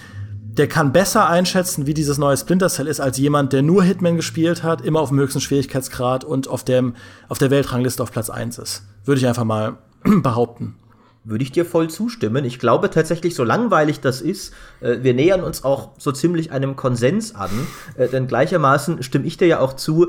[0.57, 4.17] der kann besser einschätzen, wie dieses neue Splinter Cell ist, als jemand, der nur Hitman
[4.17, 6.95] gespielt hat, immer auf dem höchsten Schwierigkeitsgrad und auf, dem,
[7.29, 8.83] auf der Weltrangliste auf Platz 1 ist.
[9.05, 10.75] Würde ich einfach mal behaupten.
[11.23, 12.43] Würde ich dir voll zustimmen.
[12.45, 16.75] Ich glaube tatsächlich, so langweilig das ist, äh, wir nähern uns auch so ziemlich einem
[16.75, 17.51] Konsens an.
[17.95, 20.07] Äh, denn gleichermaßen stimme ich dir ja auch zu,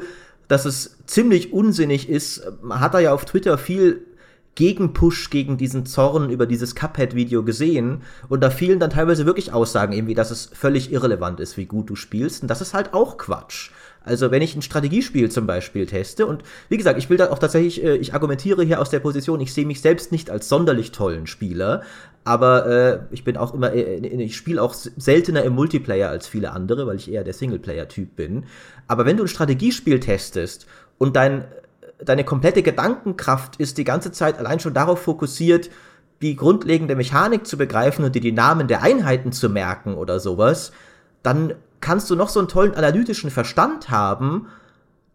[0.48, 2.42] dass es ziemlich unsinnig ist.
[2.62, 4.07] Man hat da ja auf Twitter viel
[4.55, 8.03] Gegenpush gegen diesen Zorn über dieses Cuphead-Video gesehen.
[8.29, 11.67] Und da fielen dann teilweise wirklich Aussagen, eben wie, dass es völlig irrelevant ist, wie
[11.67, 12.43] gut du spielst.
[12.43, 13.71] Und das ist halt auch Quatsch.
[14.05, 17.38] Also wenn ich ein Strategiespiel zum Beispiel teste und wie gesagt, ich will da auch
[17.38, 20.91] tatsächlich, äh, ich argumentiere hier aus der Position, ich sehe mich selbst nicht als sonderlich
[20.93, 21.83] tollen Spieler,
[22.25, 26.51] aber äh, ich bin auch immer, äh, ich spiele auch seltener im Multiplayer als viele
[26.51, 28.45] andere, weil ich eher der Singleplayer-Typ bin.
[28.88, 30.67] Aber wenn du ein Strategiespiel testest
[30.99, 31.45] und dein,
[32.05, 35.71] deine komplette Gedankenkraft ist die ganze Zeit allein schon darauf fokussiert,
[36.23, 40.73] die grundlegende Mechanik zu begreifen und dir die Namen der Einheiten zu merken oder sowas,
[41.23, 44.47] dann kannst du noch so einen tollen analytischen Verstand haben,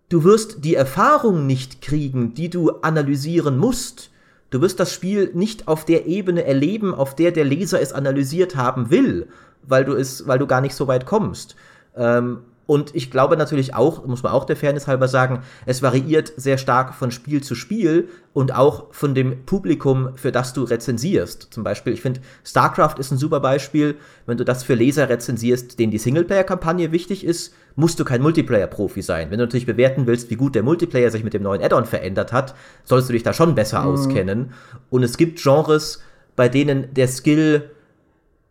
[0.10, 4.12] du wirst die Erfahrung nicht kriegen, die du analysieren musst.
[4.50, 8.56] Du wirst das Spiel nicht auf der Ebene erleben, auf der der Leser es analysiert
[8.56, 9.28] haben will,
[9.64, 11.56] weil du es, weil du gar nicht so weit kommst.
[11.96, 16.34] Ähm, und ich glaube natürlich auch, muss man auch der Fairness halber sagen, es variiert
[16.36, 21.48] sehr stark von Spiel zu Spiel und auch von dem Publikum, für das du rezensierst.
[21.50, 23.96] Zum Beispiel, ich finde, StarCraft ist ein super Beispiel.
[24.26, 29.02] Wenn du das für Leser rezensierst, denen die Singleplayer-Kampagne wichtig ist, musst du kein Multiplayer-Profi
[29.02, 29.32] sein.
[29.32, 32.34] Wenn du natürlich bewerten willst, wie gut der Multiplayer sich mit dem neuen Add-on verändert
[32.34, 32.54] hat,
[32.84, 33.88] sollst du dich da schon besser mhm.
[33.88, 34.54] auskennen.
[34.90, 36.04] Und es gibt Genres,
[36.36, 37.72] bei denen der Skill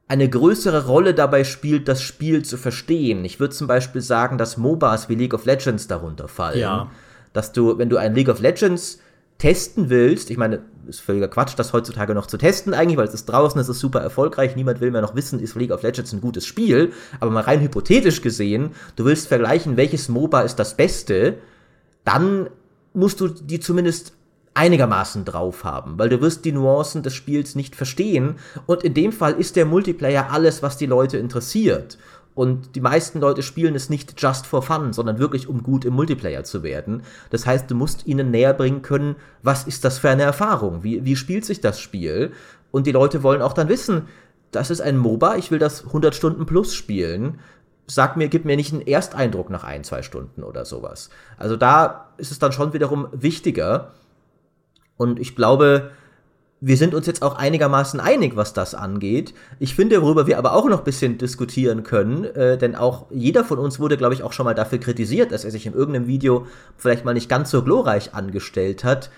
[0.08, 3.24] eine größere Rolle dabei spielt, das Spiel zu verstehen.
[3.24, 6.60] Ich würde zum Beispiel sagen, dass MOBAs wie League of Legends darunter fallen.
[6.60, 6.90] Ja.
[7.32, 9.00] Dass du, wenn du ein League of Legends
[9.38, 13.14] testen willst, ich meine, ist völliger Quatsch, das heutzutage noch zu testen eigentlich, weil es
[13.14, 16.12] ist draußen, es ist super erfolgreich, niemand will mehr noch wissen, ist League of Legends
[16.12, 20.76] ein gutes Spiel, aber mal rein hypothetisch gesehen, du willst vergleichen, welches MOBA ist das
[20.76, 21.38] Beste,
[22.04, 22.48] dann
[22.94, 24.14] musst du die zumindest
[24.56, 29.12] einigermaßen drauf haben, weil du wirst die Nuancen des Spiels nicht verstehen und in dem
[29.12, 31.98] Fall ist der Multiplayer alles, was die Leute interessiert.
[32.34, 35.94] Und die meisten Leute spielen es nicht just for fun, sondern wirklich, um gut im
[35.94, 37.02] Multiplayer zu werden.
[37.30, 40.84] Das heißt, du musst ihnen näher bringen können, was ist das für eine Erfahrung?
[40.84, 42.32] Wie, wie spielt sich das Spiel?
[42.70, 44.02] Und die Leute wollen auch dann wissen,
[44.50, 47.40] das ist ein MOBA, ich will das 100 Stunden plus spielen.
[47.86, 51.08] Sag mir, gib mir nicht einen Ersteindruck nach ein, zwei Stunden oder sowas.
[51.38, 53.92] Also da ist es dann schon wiederum wichtiger,
[54.96, 55.90] und ich glaube,
[56.60, 59.34] wir sind uns jetzt auch einigermaßen einig, was das angeht.
[59.58, 63.44] Ich finde, worüber wir aber auch noch ein bisschen diskutieren können, äh, denn auch jeder
[63.44, 66.06] von uns wurde, glaube ich, auch schon mal dafür kritisiert, dass er sich in irgendeinem
[66.06, 69.10] Video vielleicht mal nicht ganz so glorreich angestellt hat.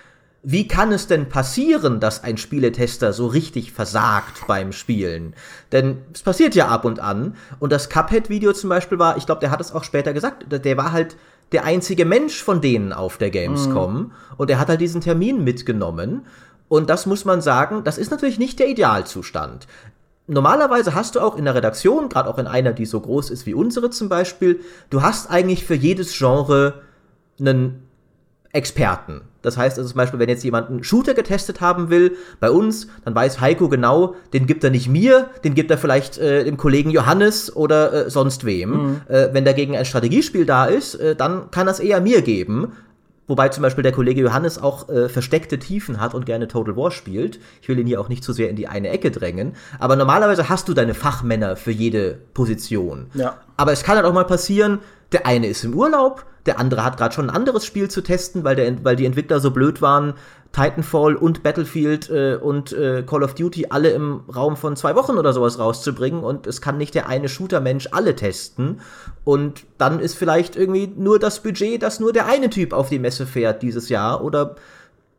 [0.43, 5.35] Wie kann es denn passieren, dass ein Spieletester so richtig versagt beim Spielen?
[5.73, 7.37] Denn es passiert ja ab und an.
[7.59, 10.77] Und das Cuphead-Video zum Beispiel war, ich glaube, der hat es auch später gesagt, der
[10.77, 11.17] war halt
[11.53, 13.95] der einzige Mensch von denen auf der Gamescom.
[13.95, 14.13] Mhm.
[14.37, 16.27] Und er hat halt diesen Termin mitgenommen.
[16.69, 19.67] Und das muss man sagen, das ist natürlich nicht der Idealzustand.
[20.27, 23.47] Normalerweise hast du auch in der Redaktion, gerade auch in einer, die so groß ist
[23.47, 26.83] wie unsere zum Beispiel, du hast eigentlich für jedes Genre
[27.41, 27.88] einen
[28.53, 29.21] Experten.
[29.43, 32.89] Das heißt also zum Beispiel, wenn jetzt jemand einen Shooter getestet haben will, bei uns,
[33.05, 36.57] dann weiß Heiko genau, den gibt er nicht mir, den gibt er vielleicht äh, dem
[36.57, 38.71] Kollegen Johannes oder äh, sonst wem.
[38.71, 39.01] Mhm.
[39.09, 42.73] Äh, wenn dagegen ein Strategiespiel da ist, äh, dann kann das eher mir geben.
[43.29, 46.91] Wobei zum Beispiel der Kollege Johannes auch äh, versteckte Tiefen hat und gerne Total War
[46.91, 47.39] spielt.
[47.61, 49.53] Ich will ihn hier auch nicht zu sehr in die eine Ecke drängen.
[49.79, 53.09] Aber normalerweise hast du deine Fachmänner für jede Position.
[53.13, 53.37] Ja.
[53.59, 54.79] Aber es kann halt auch mal passieren,
[55.13, 58.45] der eine ist im Urlaub, der andere hat gerade schon ein anderes Spiel zu testen,
[58.45, 60.15] weil, der, weil die Entwickler so blöd waren,
[60.53, 65.19] Titanfall und Battlefield äh, und äh, Call of Duty alle im Raum von zwei Wochen
[65.19, 66.25] oder sowas rauszubringen.
[66.25, 68.81] Und es kann nicht der eine Shooter-Mensch alle testen.
[69.25, 72.99] Und dann ist vielleicht irgendwie nur das Budget, dass nur der eine Typ auf die
[72.99, 74.57] Messe fährt dieses Jahr oder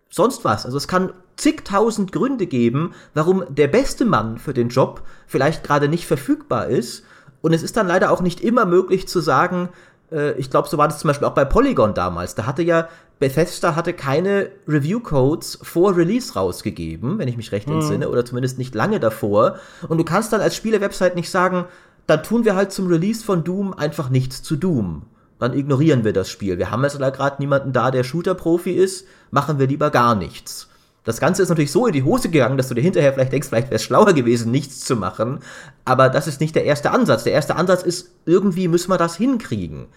[0.10, 0.66] sonst was.
[0.66, 5.88] Also es kann zigtausend Gründe geben, warum der beste Mann für den Job vielleicht gerade
[5.88, 7.04] nicht verfügbar ist
[7.42, 9.70] und es ist dann leider auch nicht immer möglich zu sagen,
[10.12, 12.36] äh, ich glaube, so war das zum Beispiel auch bei Polygon damals.
[12.36, 12.88] Da hatte ja
[13.20, 17.76] Bethesda hatte keine Review-Codes vor Release rausgegeben, wenn ich mich recht mhm.
[17.76, 19.58] entsinne, oder zumindest nicht lange davor.
[19.88, 21.66] Und du kannst dann als Spiele-Website nicht sagen,
[22.08, 25.04] dann tun wir halt zum Release von Doom einfach nichts zu Doom.
[25.38, 26.58] Dann ignorieren wir das Spiel.
[26.58, 30.69] Wir haben jetzt da gerade niemanden da, der Shooter-Profi ist, machen wir lieber gar nichts.
[31.04, 33.48] Das Ganze ist natürlich so in die Hose gegangen, dass du dir hinterher vielleicht denkst,
[33.48, 35.40] vielleicht wäre es schlauer gewesen, nichts zu machen.
[35.86, 37.24] Aber das ist nicht der erste Ansatz.
[37.24, 39.88] Der erste Ansatz ist, irgendwie müssen wir das hinkriegen.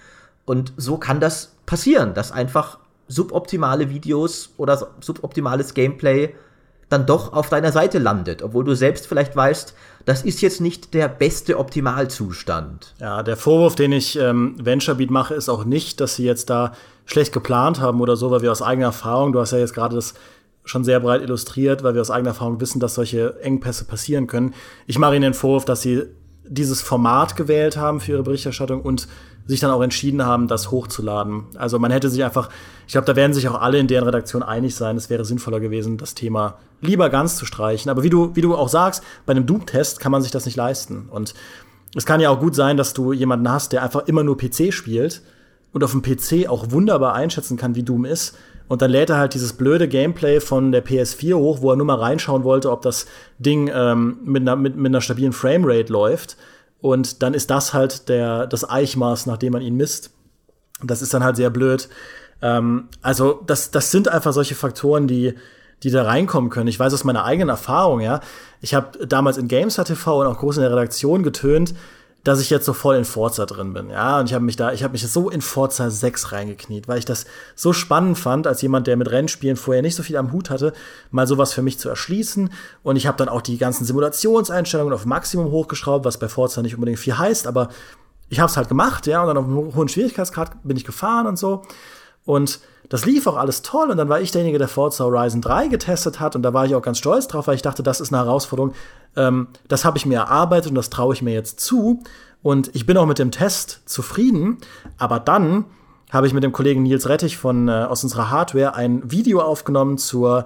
[0.44, 6.34] Und so kann das passieren, dass einfach suboptimale Videos oder suboptimales Gameplay
[6.88, 9.74] dann doch auf deiner Seite landet, obwohl du selbst vielleicht weißt,
[10.04, 12.94] das ist jetzt nicht der beste Optimalzustand.
[13.00, 16.72] Ja, der Vorwurf, den ich ähm, VentureBeat mache, ist auch nicht, dass sie jetzt da
[17.06, 19.96] schlecht geplant haben oder so, weil wir aus eigener Erfahrung, du hast ja jetzt gerade
[19.96, 20.14] das
[20.64, 24.54] schon sehr breit illustriert, weil wir aus eigener Erfahrung wissen, dass solche Engpässe passieren können.
[24.86, 26.04] Ich mache Ihnen den Vorwurf, dass Sie
[26.44, 29.08] dieses Format gewählt haben für Ihre Berichterstattung und
[29.46, 31.44] sich dann auch entschieden haben, das hochzuladen.
[31.56, 32.48] Also man hätte sich einfach,
[32.86, 35.58] ich glaube, da werden sich auch alle in deren Redaktion einig sein, es wäre sinnvoller
[35.58, 37.90] gewesen, das Thema lieber ganz zu streichen.
[37.90, 40.56] Aber wie du, wie du auch sagst, bei einem Doom-Test kann man sich das nicht
[40.56, 41.08] leisten.
[41.10, 41.34] Und
[41.94, 44.72] es kann ja auch gut sein, dass du jemanden hast, der einfach immer nur PC
[44.72, 45.22] spielt
[45.72, 48.36] und auf dem PC auch wunderbar einschätzen kann, wie Doom ist.
[48.72, 51.84] Und dann lädt er halt dieses blöde Gameplay von der PS4 hoch, wo er nur
[51.84, 53.04] mal reinschauen wollte, ob das
[53.38, 56.38] Ding ähm, mit, einer, mit, mit einer stabilen Framerate läuft.
[56.80, 60.14] Und dann ist das halt der, das Eichmaß, nach dem man ihn misst.
[60.82, 61.90] Das ist dann halt sehr blöd.
[62.40, 65.34] Ähm, also, das, das sind einfach solche Faktoren, die,
[65.82, 66.68] die da reinkommen können.
[66.68, 68.20] Ich weiß aus meiner eigenen Erfahrung, ja.
[68.62, 71.74] Ich habe damals in GameStar TV und auch groß in der Redaktion getönt,
[72.24, 73.90] dass ich jetzt so voll in Forza drin bin.
[73.90, 76.98] Ja, und ich habe mich da, ich habe mich so in Forza 6 reingekniet, weil
[76.98, 80.30] ich das so spannend fand, als jemand, der mit Rennspielen vorher nicht so viel am
[80.30, 80.72] Hut hatte,
[81.10, 82.50] mal sowas für mich zu erschließen.
[82.84, 86.74] Und ich habe dann auch die ganzen Simulationseinstellungen auf Maximum hochgeschraubt, was bei Forza nicht
[86.74, 87.70] unbedingt viel heißt, aber
[88.28, 91.26] ich habe es halt gemacht, ja, und dann auf einem hohen Schwierigkeitsgrad bin ich gefahren
[91.26, 91.62] und so.
[92.24, 92.60] Und
[92.92, 96.20] das lief auch alles toll und dann war ich derjenige, der Forza Horizon 3 getestet
[96.20, 98.22] hat und da war ich auch ganz stolz drauf, weil ich dachte, das ist eine
[98.22, 98.74] Herausforderung.
[99.16, 102.02] Ähm, das habe ich mir erarbeitet und das traue ich mir jetzt zu
[102.42, 104.58] und ich bin auch mit dem Test zufrieden.
[104.98, 105.64] Aber dann
[106.10, 109.96] habe ich mit dem Kollegen Nils Rettich von äh, aus unserer Hardware ein Video aufgenommen
[109.96, 110.44] zur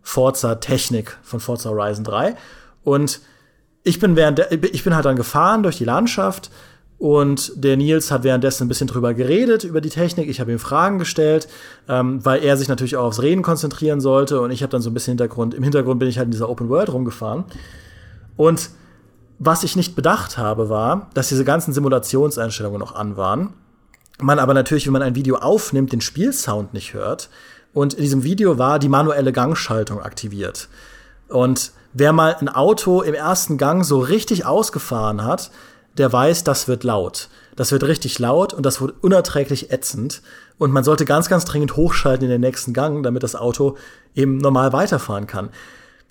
[0.00, 2.36] Forza Technik von Forza Horizon 3
[2.84, 3.20] und
[3.82, 6.52] ich bin während der, ich bin halt dann gefahren durch die Landschaft
[6.98, 10.28] und der Nils hat währenddessen ein bisschen drüber geredet, über die Technik.
[10.28, 11.48] Ich habe ihm Fragen gestellt,
[11.88, 14.40] ähm, weil er sich natürlich auch aufs Reden konzentrieren sollte.
[14.40, 15.54] Und ich habe dann so ein bisschen Hintergrund.
[15.54, 17.44] Im Hintergrund bin ich halt in dieser Open World rumgefahren.
[18.36, 18.70] Und
[19.38, 23.54] was ich nicht bedacht habe, war, dass diese ganzen Simulationseinstellungen noch an waren.
[24.20, 27.28] Man aber natürlich, wenn man ein Video aufnimmt, den Spielsound nicht hört.
[27.72, 30.68] Und in diesem Video war die manuelle Gangschaltung aktiviert.
[31.28, 35.52] Und wer mal ein Auto im ersten Gang so richtig ausgefahren hat,
[35.96, 37.28] der weiß, das wird laut.
[37.56, 40.22] Das wird richtig laut und das wird unerträglich ätzend.
[40.58, 43.76] Und man sollte ganz, ganz dringend hochschalten in den nächsten Gang, damit das Auto
[44.14, 45.50] eben normal weiterfahren kann.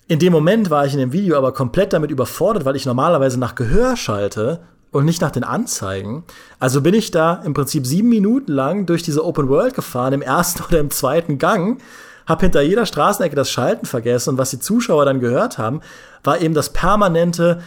[0.08, 3.38] In dem Moment war ich in dem Video aber komplett damit überfordert, weil ich normalerweise
[3.38, 4.60] nach Gehör schalte
[4.90, 6.24] und nicht nach den Anzeigen.
[6.58, 10.22] Also bin ich da im Prinzip sieben Minuten lang durch diese Open World gefahren, im
[10.22, 11.80] ersten oder im zweiten Gang,
[12.26, 15.80] hab hinter jeder Straßenecke das Schalten vergessen und was die Zuschauer dann gehört haben,
[16.24, 17.62] war eben das permanente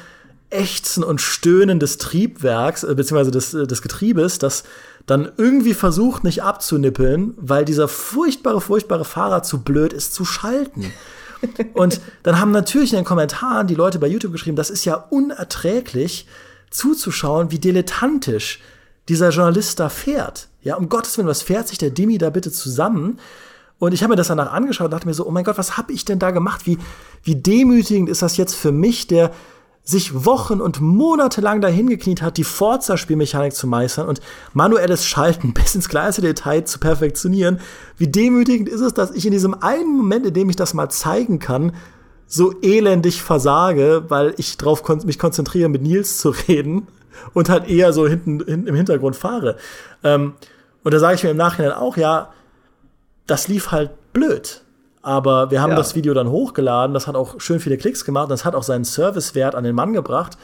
[0.52, 4.64] Ächzen und Stöhnen des Triebwerks, äh, beziehungsweise des, äh, des Getriebes, das
[5.06, 10.94] dann irgendwie versucht, nicht abzunippeln, weil dieser furchtbare, furchtbare Fahrer zu blöd ist zu schalten.
[11.74, 14.96] Und dann haben natürlich in den Kommentaren die Leute bei YouTube geschrieben, das ist ja
[14.96, 16.28] unerträglich
[16.70, 18.60] zuzuschauen, wie dilettantisch
[19.10, 20.48] dieser Journalist da fährt.
[20.62, 23.20] Ja, um Gottes Willen, was fährt sich der Dimi da bitte zusammen?
[23.80, 25.76] Und ich habe mir das danach angeschaut und dachte mir so, oh mein Gott, was
[25.78, 26.68] habe ich denn da gemacht?
[26.68, 26.78] Wie,
[27.24, 29.32] wie demütigend ist das jetzt für mich, der
[29.84, 34.22] sich Wochen und Monate lang dahin gekniet hat, die Forza-Spielmechanik zu meistern und
[34.54, 37.60] manuelles Schalten bis ins kleinste Detail zu perfektionieren.
[37.98, 40.90] Wie demütigend ist es, dass ich in diesem einen Moment, in dem ich das mal
[40.90, 41.74] zeigen kann,
[42.28, 46.88] so elendig versage, weil ich drauf kon mich konzentriere, mit Nils zu reden
[47.34, 49.58] und halt eher so hinten hin, im Hintergrund fahre.
[50.04, 50.34] Ähm,
[50.84, 52.34] und da sage ich mir im Nachhinein auch, ja,
[53.28, 54.62] das lief halt blöd.
[55.02, 55.76] Aber wir haben ja.
[55.76, 58.84] das Video dann hochgeladen, das hat auch schön viele Klicks gemacht, das hat auch seinen
[58.84, 60.38] Servicewert an den Mann gebracht.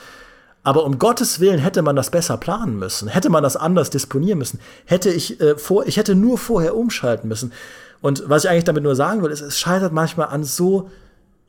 [0.64, 4.39] Aber um Gottes Willen hätte man das besser planen müssen, hätte man das anders disponieren
[4.39, 7.53] müssen, hätte ich äh, vor, ich hätte nur vorher umschalten müssen.
[8.01, 10.89] Und was ich eigentlich damit nur sagen will, ist, es scheitert manchmal an so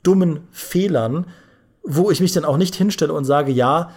[0.02, 1.26] dummen Fehlern,
[1.82, 3.90] wo ich mich dann auch nicht hinstelle und sage, ja,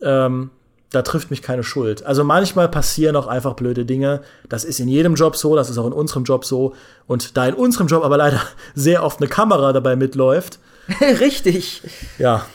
[0.00, 0.50] ähm,
[0.92, 2.04] da trifft mich keine Schuld.
[2.04, 4.22] Also manchmal passieren auch einfach blöde Dinge.
[4.48, 6.74] Das ist in jedem Job so, das ist auch in unserem Job so.
[7.06, 8.40] Und da in unserem Job aber leider
[8.74, 10.58] sehr oft eine Kamera dabei mitläuft.
[11.20, 11.82] Richtig.
[12.18, 12.46] Ja.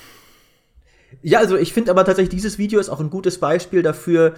[1.22, 4.36] Ja, also ich finde aber tatsächlich, dieses Video ist auch ein gutes Beispiel dafür,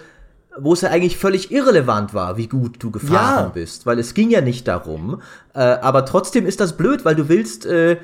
[0.58, 3.52] wo es ja eigentlich völlig irrelevant war, wie gut du gefahren ja.
[3.54, 5.22] bist, weil es ging ja nicht darum.
[5.54, 7.98] Äh, aber trotzdem ist das blöd, weil du willst äh,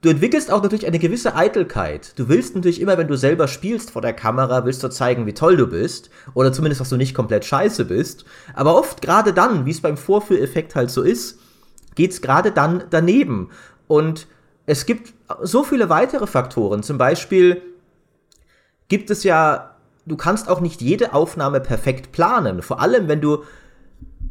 [0.00, 2.18] du entwickelst auch natürlich eine gewisse Eitelkeit.
[2.18, 5.34] Du willst natürlich immer, wenn du selber spielst vor der Kamera, willst du zeigen, wie
[5.34, 6.10] toll du bist.
[6.34, 8.24] Oder zumindest, dass du nicht komplett scheiße bist.
[8.54, 11.40] Aber oft gerade dann, wie es beim Vorführeffekt halt so ist,
[11.94, 13.50] geht's gerade dann daneben.
[13.88, 14.28] Und
[14.66, 16.82] es gibt so viele weitere Faktoren.
[16.82, 17.62] Zum Beispiel
[18.88, 19.74] gibt es ja,
[20.06, 22.62] du kannst auch nicht jede Aufnahme perfekt planen.
[22.62, 23.42] Vor allem, wenn du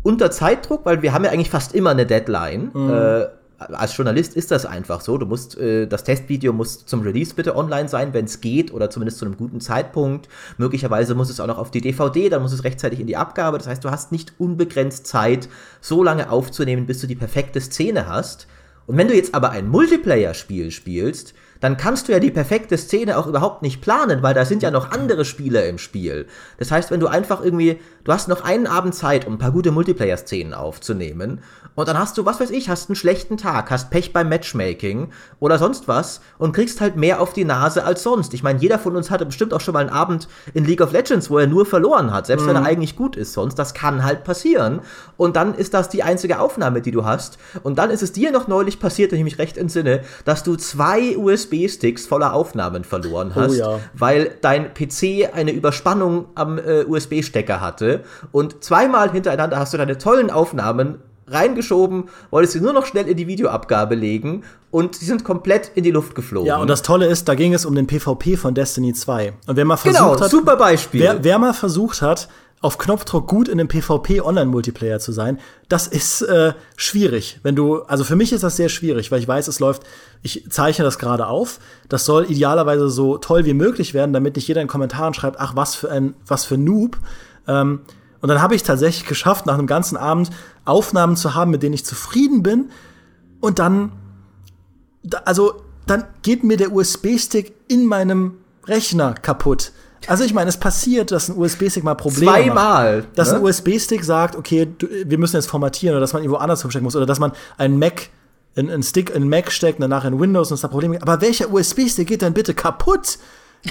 [0.03, 2.89] unter Zeitdruck, weil wir haben ja eigentlich fast immer eine Deadline, mhm.
[2.89, 3.26] äh,
[3.58, 5.18] als Journalist ist das einfach so.
[5.18, 8.89] Du musst, äh, das Testvideo muss zum Release bitte online sein, wenn es geht, oder
[8.89, 10.30] zumindest zu einem guten Zeitpunkt.
[10.58, 13.58] Möglicherweise muss es auch noch auf die DVD, dann muss es rechtzeitig in die Abgabe.
[13.58, 15.49] Das heißt, du hast nicht unbegrenzt Zeit,
[15.82, 18.47] so lange aufzunehmen, bis du die perfekte Szene hast.
[18.86, 23.18] Und wenn du jetzt aber ein Multiplayer-Spiel spielst, dann kannst du ja die perfekte Szene
[23.18, 26.28] auch überhaupt nicht planen, weil da sind ja noch andere Spieler im Spiel.
[26.58, 29.51] Das heißt, wenn du einfach irgendwie, du hast noch einen Abend Zeit, um ein paar
[29.51, 31.41] gute Multiplayer-Szenen aufzunehmen
[31.78, 35.10] und dann hast du, was weiß ich, hast einen schlechten Tag, hast Pech beim Matchmaking
[35.39, 38.34] oder sonst was und kriegst halt mehr auf die Nase als sonst.
[38.34, 40.91] Ich meine, jeder von uns hatte bestimmt auch schon mal einen Abend in League of
[40.91, 42.49] Legends, wo er nur verloren hat, selbst mhm.
[42.49, 42.68] wenn er mhm.
[42.68, 43.60] eigentlich gut ist sonst.
[43.60, 44.82] Das kann halt passieren.
[45.18, 47.38] Und dann ist das die einzige Aufnahme, die du hast.
[47.62, 50.55] Und dann ist es dir noch neulich passiert, wenn ich mich recht entsinne, dass du
[50.55, 51.16] zwei
[51.47, 53.79] USB-Sticks voller Aufnahmen verloren oh hast, oh ja.
[53.93, 58.03] weil dein PC eine Überspannung am äh, USB-Stecker hatte.
[58.31, 63.17] Und zweimal hintereinander hast du deine tollen Aufnahmen reingeschoben, wolltest sie nur noch schnell in
[63.17, 66.47] die Videoabgabe legen und sie sind komplett in die Luft geflogen.
[66.47, 69.33] Ja, und das Tolle ist, da ging es um den PvP von Destiny 2.
[69.45, 71.01] Und wer mal versucht genau, hat, super Beispiel.
[71.01, 72.29] Wer, wer mal versucht hat,
[72.60, 75.39] auf Knopfdruck gut in einem PvP Online Multiplayer zu sein,
[75.70, 77.39] das ist äh, schwierig.
[77.43, 79.84] Wenn du, also für mich ist das sehr schwierig, weil ich weiß, es läuft,
[80.24, 81.60] ich zeichne das gerade auf.
[81.88, 85.55] Das soll idealerweise so toll wie möglich werden, damit nicht jeder in Kommentaren schreibt, ach
[85.55, 86.97] was für ein, was für Noob.
[87.47, 87.82] Ähm,
[88.22, 90.32] und dann habe ich tatsächlich geschafft, nach einem ganzen Abend
[90.66, 92.72] Aufnahmen zu haben, mit denen ich zufrieden bin.
[93.39, 93.91] Und dann,
[95.26, 99.72] also, dann geht mir der USB-Stick in meinem Rechner kaputt.
[100.08, 102.97] Also ich meine, es passiert, dass ein USB-Stick mal Probleme Zweimal.
[102.97, 103.18] Macht.
[103.18, 103.38] Dass ne?
[103.38, 106.86] ein USB-Stick sagt, okay, du, wir müssen jetzt formatieren oder dass man irgendwo anders umstecken
[106.86, 108.10] muss oder dass man einen Mac
[108.55, 111.08] in einen Stick in Mac steckt danach in Windows und es da Probleme gibt.
[111.08, 113.20] Aber welcher USB-Stick geht dann bitte kaputt?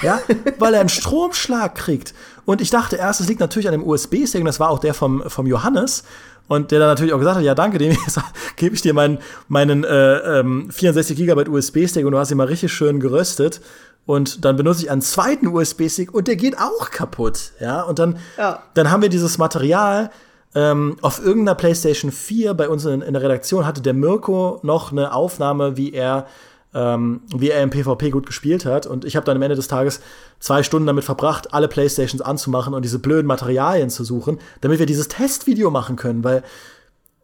[0.01, 0.19] ja,
[0.59, 2.13] weil er einen Stromschlag kriegt.
[2.45, 4.93] Und ich dachte erst, es liegt natürlich an dem USB-Stick, und das war auch der
[4.93, 6.03] vom, vom Johannes.
[6.47, 7.97] Und der dann natürlich auch gesagt hat, ja danke, dem
[8.55, 9.17] gebe ich dir meinen,
[9.49, 13.59] meinen äh, ähm, 64 GB USB-Stick und du hast ihn mal richtig schön geröstet.
[14.07, 17.51] Und dann benutze ich einen zweiten USB-Stick und der geht auch kaputt.
[17.59, 18.63] Ja, und dann, ja.
[18.73, 20.09] dann haben wir dieses Material.
[20.55, 24.91] Ähm, auf irgendeiner PlayStation 4 bei uns in, in der Redaktion hatte der Mirko noch
[24.93, 26.25] eine Aufnahme, wie er
[26.73, 28.87] ähm, wie er im PvP gut gespielt hat.
[28.87, 29.99] Und ich habe dann am Ende des Tages
[30.39, 34.85] zwei Stunden damit verbracht, alle Playstations anzumachen und diese blöden Materialien zu suchen, damit wir
[34.85, 36.43] dieses Testvideo machen können, weil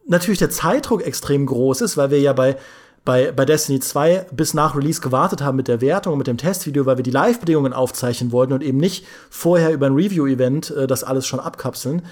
[0.06, 2.56] natürlich der Zeitdruck extrem groß ist, weil wir ja bei
[3.04, 6.38] bei, bei Destiny 2 bis nach Release gewartet haben mit der Wertung und mit dem
[6.38, 10.86] Testvideo, weil wir die Live-Bedingungen aufzeichnen wollten und eben nicht vorher über ein Review-Event äh,
[10.86, 12.02] das alles schon abkapseln.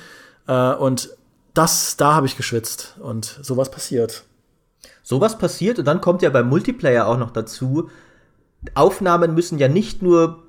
[0.47, 1.16] Äh, und
[1.55, 4.24] das, da habe ich geschwitzt und sowas passiert
[5.03, 7.90] sowas passiert und dann kommt ja beim Multiplayer auch noch dazu,
[8.74, 10.45] Aufnahmen müssen ja nicht nur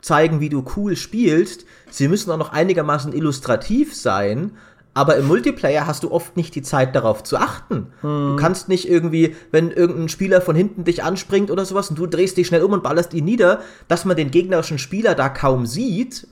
[0.00, 4.52] zeigen, wie du cool spielst, sie müssen auch noch einigermaßen illustrativ sein.
[4.94, 7.88] Aber im Multiplayer hast du oft nicht die Zeit darauf zu achten.
[8.00, 8.28] Hm.
[8.28, 12.06] Du kannst nicht irgendwie, wenn irgendein Spieler von hinten dich anspringt oder sowas und du
[12.06, 15.66] drehst dich schnell um und ballerst ihn nieder, dass man den gegnerischen Spieler da kaum
[15.66, 16.28] sieht.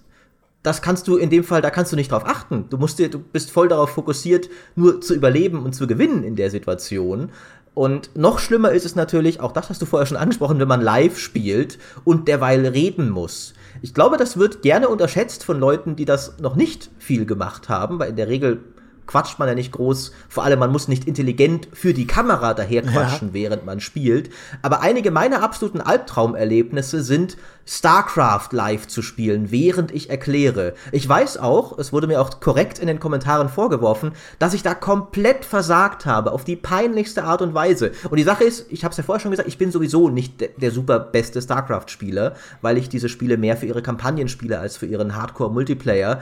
[0.62, 2.66] Das kannst du in dem Fall, da kannst du nicht drauf achten.
[2.70, 6.36] Du musst dir, du bist voll darauf fokussiert, nur zu überleben und zu gewinnen in
[6.36, 7.30] der Situation.
[7.74, 10.82] Und noch schlimmer ist es natürlich, auch das hast du vorher schon angesprochen, wenn man
[10.82, 13.54] live spielt und derweil reden muss.
[13.80, 17.98] Ich glaube, das wird gerne unterschätzt von Leuten, die das noch nicht viel gemacht haben,
[17.98, 18.71] weil in der Regel
[19.06, 20.12] quatscht man ja nicht groß.
[20.28, 23.34] Vor allem, man muss nicht intelligent für die Kamera daher quatschen, ja.
[23.34, 24.30] während man spielt.
[24.62, 27.36] Aber einige meiner absoluten Albtraumerlebnisse sind,
[27.66, 30.74] StarCraft live zu spielen, während ich erkläre.
[30.90, 34.74] Ich weiß auch, es wurde mir auch korrekt in den Kommentaren vorgeworfen, dass ich da
[34.74, 37.92] komplett versagt habe, auf die peinlichste Art und Weise.
[38.10, 40.40] Und die Sache ist, ich habe es ja vorher schon gesagt, ich bin sowieso nicht
[40.40, 44.76] der, der super beste StarCraft-Spieler, weil ich diese Spiele mehr für ihre Kampagnen spiele als
[44.76, 46.20] für ihren Hardcore-Multiplayer.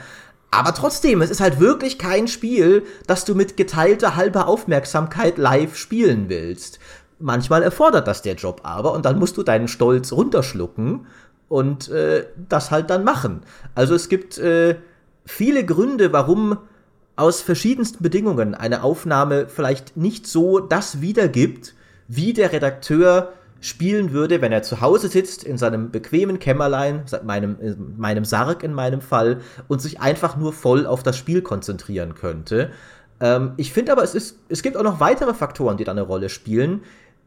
[0.51, 5.77] Aber trotzdem, es ist halt wirklich kein Spiel, das du mit geteilter halber Aufmerksamkeit live
[5.77, 6.81] spielen willst.
[7.21, 11.07] Manchmal erfordert das der Job aber und dann musst du deinen Stolz runterschlucken
[11.49, 13.43] und äh, das halt dann machen.
[13.75, 14.77] Also es gibt äh,
[15.25, 16.59] viele Gründe, warum
[17.17, 21.75] aus verschiedensten Bedingungen eine Aufnahme vielleicht nicht so das wiedergibt,
[22.09, 27.57] wie der Redakteur spielen würde, wenn er zu Hause sitzt, in seinem bequemen Kämmerlein, meinem,
[27.97, 32.71] meinem Sarg in meinem Fall, und sich einfach nur voll auf das Spiel konzentrieren könnte.
[33.21, 36.03] Ähm, ich finde aber, es, ist, es gibt auch noch weitere Faktoren, die da eine
[36.03, 36.83] Rolle spielen,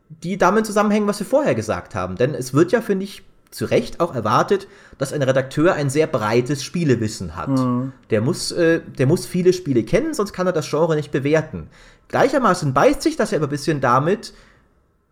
[0.10, 2.16] die damit zusammenhängen, was wir vorher gesagt haben.
[2.16, 4.68] Denn es wird ja, finde ich, zu Recht auch erwartet,
[4.98, 7.50] dass ein Redakteur ein sehr breites Spielewissen hat.
[7.50, 7.94] Mhm.
[8.10, 11.70] Der, muss, äh, der muss viele Spiele kennen, sonst kann er das Genre nicht bewerten.
[12.08, 14.34] Gleichermaßen beißt sich das ja aber ein bisschen damit,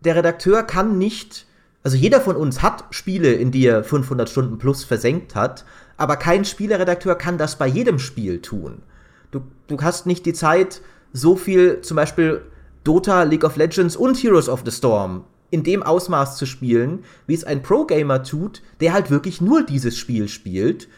[0.04, 1.46] der Redakteur kann nicht,
[1.82, 5.64] also jeder von uns hat Spiele, in die er 500 Stunden plus versenkt hat,
[5.96, 8.82] aber kein Spieleredakteur kann das bei jedem Spiel tun.
[9.30, 10.82] Du, du hast nicht die Zeit,
[11.12, 12.42] so viel zum Beispiel
[12.84, 17.34] Dota, League of Legends und Heroes of the Storm in dem Ausmaß zu spielen, wie
[17.34, 20.88] es ein Pro-Gamer tut, der halt wirklich nur dieses Spiel spielt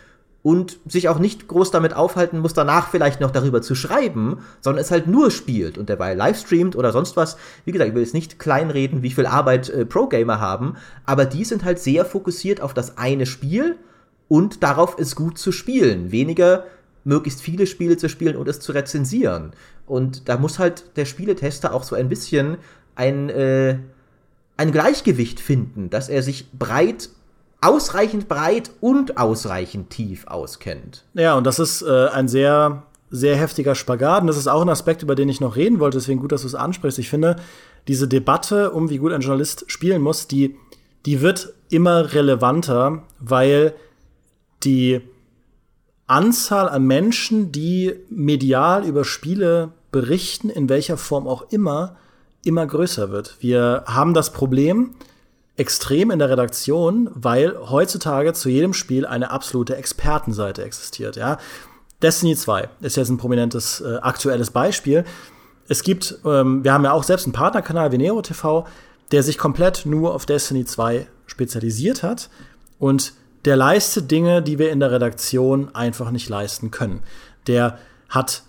[0.45, 4.83] und sich auch nicht groß damit aufhalten muss, danach vielleicht noch darüber zu schreiben, sondern
[4.83, 7.39] es halt nur spielt und dabei livestreamt oder sonst was.
[7.65, 10.77] Wie gesagt, ich will jetzt nicht kleinreden, wie viel Arbeit äh, Pro-Gamer haben,
[11.07, 13.79] aber die sind halt sehr fokussiert auf das eine Spiel
[14.29, 16.13] und darauf, es gut zu spielen.
[16.13, 16.65] Weniger
[17.05, 19.53] möglichst viele Spiele zu spielen und es zu rezensieren.
[19.87, 22.59] Und da muss halt der Spieletester auch so ein bisschen
[22.97, 23.79] ein, äh,
[24.59, 27.09] ein Gleichgewicht finden, dass er sich breit
[27.65, 31.05] ausreichend breit und ausreichend tief auskennt.
[31.15, 34.21] Ja, und das ist äh, ein sehr, sehr heftiger Spagat.
[34.21, 35.99] Und das ist auch ein Aspekt, über den ich noch reden wollte.
[35.99, 36.99] Deswegen gut, dass du es ansprichst.
[36.99, 37.37] Ich finde,
[37.89, 40.57] diese Debatte um, wie gut ein Journalist spielen muss, die,
[41.07, 43.75] die wird immer relevanter, weil
[44.63, 45.01] die
[46.07, 51.97] Anzahl an Menschen, die medial über Spiele berichten, in welcher Form auch immer,
[52.45, 53.37] immer größer wird.
[53.41, 54.97] Wir haben das Problem,
[55.57, 61.17] extrem in der Redaktion, weil heutzutage zu jedem Spiel eine absolute Expertenseite existiert.
[61.17, 61.39] Ja?
[62.03, 65.05] Destiny 2 ist jetzt ein prominentes äh, aktuelles Beispiel.
[65.69, 68.67] Es gibt, ähm, wir haben ja auch selbst einen Partnerkanal wie Nero TV,
[69.13, 72.31] der sich komplett nur auf Destiny 2 spezialisiert hat
[72.79, 77.03] und der leistet Dinge, die wir in der Redaktion einfach nicht leisten können.
[77.47, 77.79] Der
[78.09, 78.43] hat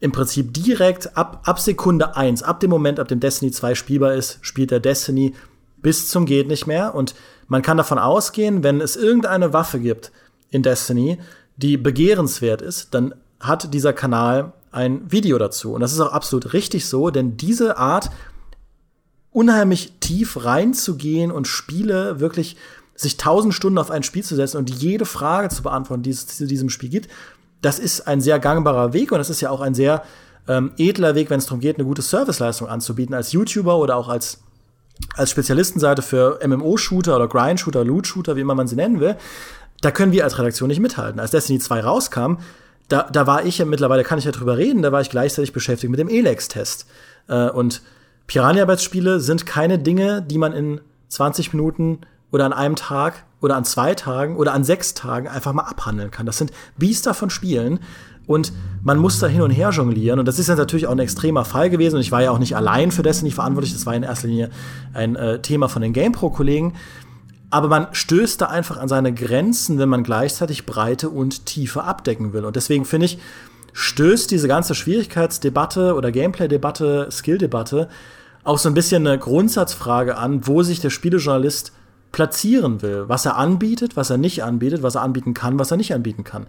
[0.00, 4.14] im Prinzip direkt ab, ab Sekunde 1, ab dem Moment, ab dem Destiny 2 spielbar
[4.14, 5.34] ist, spielt er Destiny
[5.82, 6.94] bis zum geht nicht mehr.
[6.94, 7.14] Und
[7.48, 10.12] man kann davon ausgehen, wenn es irgendeine Waffe gibt
[10.50, 11.18] in Destiny,
[11.56, 15.74] die begehrenswert ist, dann hat dieser Kanal ein Video dazu.
[15.74, 18.10] Und das ist auch absolut richtig so, denn diese Art,
[19.32, 22.56] unheimlich tief reinzugehen und Spiele wirklich
[22.94, 26.26] sich tausend Stunden auf ein Spiel zu setzen und jede Frage zu beantworten, die es
[26.26, 27.08] zu diesem Spiel gibt,
[27.62, 30.02] das ist ein sehr gangbarer Weg und das ist ja auch ein sehr
[30.48, 34.08] ähm, edler Weg, wenn es darum geht, eine gute Serviceleistung anzubieten als YouTuber oder auch
[34.08, 34.40] als
[35.14, 39.16] als Spezialistenseite für MMO-Shooter oder Grind-Shooter, Loot-Shooter, wie immer man sie nennen will,
[39.80, 41.20] da können wir als Redaktion nicht mithalten.
[41.20, 42.36] Als Destiny 2 rauskam,
[42.88, 45.52] da, da war ich ja mittlerweile, kann ich ja drüber reden, da war ich gleichzeitig
[45.52, 46.86] beschäftigt mit dem Elex-Test.
[47.28, 47.82] Äh, und
[48.26, 53.64] Piranha-Arbeitsspiele sind keine Dinge, die man in 20 Minuten oder an einem Tag oder an
[53.64, 56.26] zwei Tagen oder an sechs Tagen einfach mal abhandeln kann.
[56.26, 57.80] Das sind Biester von Spielen,
[58.26, 58.52] und
[58.82, 60.18] man muss da hin und her jonglieren.
[60.18, 61.96] Und das ist jetzt natürlich auch ein extremer Fall gewesen.
[61.96, 63.72] Und ich war ja auch nicht allein für Destiny verantwortlich.
[63.72, 64.50] Das war in erster Linie
[64.92, 66.74] ein äh, Thema von den GamePro-Kollegen.
[67.50, 72.32] Aber man stößt da einfach an seine Grenzen, wenn man gleichzeitig Breite und Tiefe abdecken
[72.32, 72.44] will.
[72.44, 73.18] Und deswegen finde ich,
[73.72, 77.88] stößt diese ganze Schwierigkeitsdebatte oder Gameplay-Debatte, Skill-Debatte
[78.44, 81.72] auch so ein bisschen eine Grundsatzfrage an, wo sich der Spielejournalist
[82.10, 85.76] platzieren will, was er anbietet, was er nicht anbietet, was er anbieten kann, was er
[85.76, 86.46] nicht anbieten kann.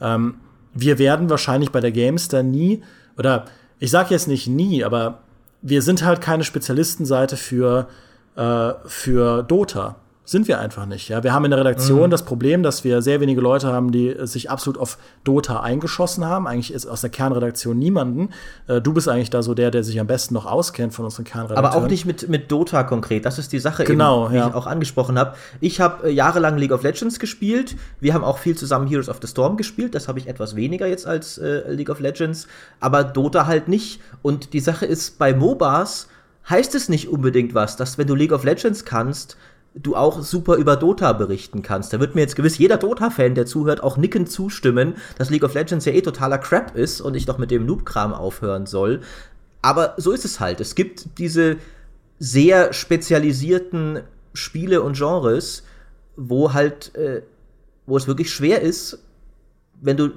[0.00, 0.34] Ähm,
[0.76, 2.82] wir werden wahrscheinlich bei der Gamestar nie,
[3.18, 3.46] oder
[3.78, 5.20] ich sage jetzt nicht nie, aber
[5.62, 7.88] wir sind halt keine Spezialistenseite für,
[8.36, 9.96] äh, für Dota.
[10.28, 11.08] Sind wir einfach nicht.
[11.08, 12.10] Ja, wir haben in der Redaktion mhm.
[12.10, 16.48] das Problem, dass wir sehr wenige Leute haben, die sich absolut auf Dota eingeschossen haben.
[16.48, 18.30] Eigentlich ist aus der Kernredaktion niemanden.
[18.66, 21.22] Äh, du bist eigentlich da so der, der sich am besten noch auskennt von unseren
[21.22, 21.72] Kernredaktionen.
[21.72, 23.24] Aber auch nicht mit, mit Dota konkret.
[23.24, 24.48] Das ist die Sache, genau, eben, wie ja.
[24.48, 25.36] ich auch angesprochen habe.
[25.60, 27.76] Ich habe äh, jahrelang League of Legends gespielt.
[28.00, 29.94] Wir haben auch viel zusammen Heroes of the Storm gespielt.
[29.94, 32.48] Das habe ich etwas weniger jetzt als äh, League of Legends.
[32.80, 34.00] Aber Dota halt nicht.
[34.22, 36.08] Und die Sache ist, bei MOBAs
[36.50, 39.36] heißt es nicht unbedingt was, dass wenn du League of Legends kannst,
[39.78, 41.92] du auch super über Dota berichten kannst.
[41.92, 45.54] Da wird mir jetzt gewiss jeder Dota-Fan, der zuhört, auch nickend zustimmen, dass League of
[45.54, 49.00] Legends ja eh totaler Crap ist und ich doch mit dem Noob-Kram aufhören soll.
[49.62, 50.60] Aber so ist es halt.
[50.60, 51.56] Es gibt diese
[52.18, 54.00] sehr spezialisierten
[54.32, 55.64] Spiele und Genres,
[56.16, 57.22] wo halt, äh,
[57.84, 58.98] wo es wirklich schwer ist,
[59.80, 60.10] wenn du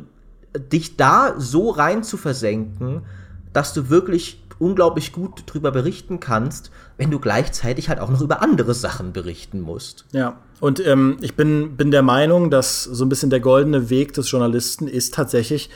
[0.56, 3.04] dich da so rein zu versenken,
[3.52, 8.42] dass du wirklich unglaublich gut drüber berichten kannst, wenn du gleichzeitig halt auch noch über
[8.42, 10.06] andere Sachen berichten musst.
[10.12, 14.14] Ja, und ähm, ich bin, bin der Meinung, dass so ein bisschen der goldene Weg
[14.14, 15.70] des Journalisten ist tatsächlich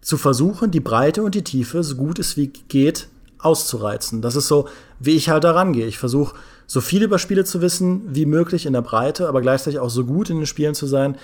[0.00, 3.08] zu versuchen, die Breite und die Tiefe so gut es wie geht
[3.38, 4.22] auszureizen.
[4.22, 4.68] Das ist so,
[4.98, 5.86] wie ich halt da rangehe.
[5.86, 6.36] Ich versuche,
[6.66, 10.04] so viel über Spiele zu wissen wie möglich in der Breite, aber gleichzeitig auch so
[10.04, 11.16] gut in den Spielen zu sein,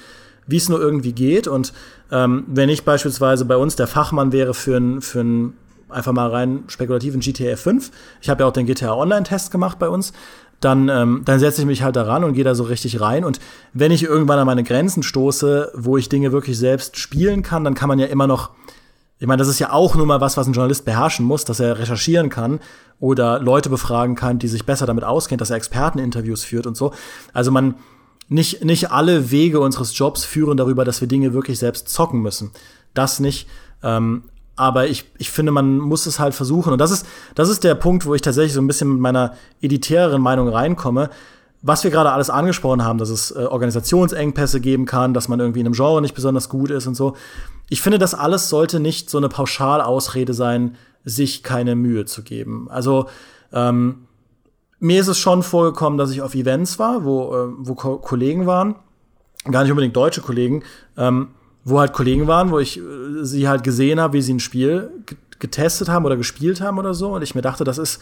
[0.46, 1.48] wie es nur irgendwie geht.
[1.48, 1.72] Und
[2.10, 5.54] ähm, wenn ich beispielsweise bei uns der Fachmann wäre für ein, für ein
[5.88, 7.90] einfach mal rein spekulativ in GTA 5.
[8.20, 10.12] Ich habe ja auch den GTA Online-Test gemacht bei uns.
[10.60, 13.24] Dann, ähm, dann setze ich mich halt daran und gehe da so richtig rein.
[13.24, 13.38] Und
[13.72, 17.74] wenn ich irgendwann an meine Grenzen stoße, wo ich Dinge wirklich selbst spielen kann, dann
[17.74, 18.50] kann man ja immer noch
[19.20, 21.60] ich meine, das ist ja auch nur mal was, was ein Journalist beherrschen muss, dass
[21.60, 22.60] er recherchieren kann
[22.98, 26.92] oder Leute befragen kann, die sich besser damit auskennen, dass er Experteninterviews führt und so.
[27.32, 27.76] Also man,
[28.28, 32.50] nicht, nicht alle Wege unseres Jobs führen darüber, dass wir Dinge wirklich selbst zocken müssen.
[32.92, 33.48] Das nicht.
[33.82, 34.24] Ähm,
[34.56, 36.72] aber ich, ich finde, man muss es halt versuchen.
[36.72, 39.34] Und das ist, das ist der Punkt, wo ich tatsächlich so ein bisschen mit meiner
[39.60, 41.10] elitären Meinung reinkomme.
[41.66, 45.60] was wir gerade alles angesprochen haben, dass es äh, Organisationsengpässe geben kann, dass man irgendwie
[45.60, 47.16] in einem Genre nicht besonders gut ist und so.
[47.70, 52.68] Ich finde, das alles sollte nicht so eine Pauschalausrede sein, sich keine Mühe zu geben.
[52.70, 53.06] Also
[53.52, 54.06] ähm,
[54.78, 58.46] mir ist es schon vorgekommen, dass ich auf Events war, wo, äh, wo Ko Kollegen
[58.46, 58.74] waren,
[59.50, 60.62] gar nicht unbedingt deutsche Kollegen,
[60.98, 61.28] ähm,
[61.64, 62.82] wo halt Kollegen waren, wo ich äh,
[63.22, 64.90] sie halt gesehen habe, wie sie ein Spiel
[65.38, 67.14] getestet haben oder gespielt haben oder so.
[67.14, 68.00] Und ich mir dachte, das ist,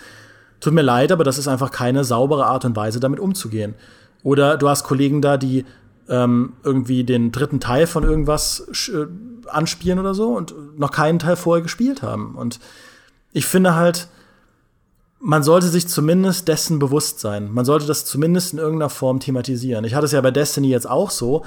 [0.61, 3.75] tut mir leid, aber das ist einfach keine saubere Art und Weise, damit umzugehen.
[4.23, 5.65] Oder du hast Kollegen da, die
[6.09, 9.07] ähm, irgendwie den dritten Teil von irgendwas äh,
[9.49, 12.35] anspielen oder so und noch keinen Teil vorher gespielt haben.
[12.35, 12.61] Und
[13.33, 14.09] ich finde halt,
[15.21, 17.53] man sollte sich zumindest dessen bewusst sein.
[17.53, 19.85] Man sollte das zumindest in irgendeiner Form thematisieren.
[19.85, 21.45] Ich hatte es ja bei Destiny jetzt auch so,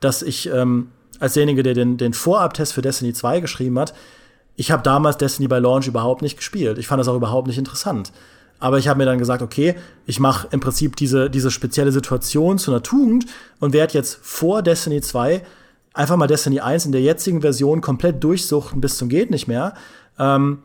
[0.00, 0.88] dass ich ähm,
[1.24, 3.94] als derjenige, der den, den Vorabtest für Destiny 2 geschrieben hat,
[4.56, 6.76] ich habe damals Destiny bei Launch überhaupt nicht gespielt.
[6.76, 8.12] Ich fand das auch überhaupt nicht interessant.
[8.60, 12.58] Aber ich habe mir dann gesagt, okay, ich mache im Prinzip diese, diese spezielle Situation
[12.58, 13.24] zu einer Tugend
[13.58, 15.42] und werde jetzt vor Destiny 2
[15.94, 19.72] einfach mal Destiny 1 in der jetzigen Version komplett durchsuchten bis zum geht nicht mehr.
[20.18, 20.58] Ähm,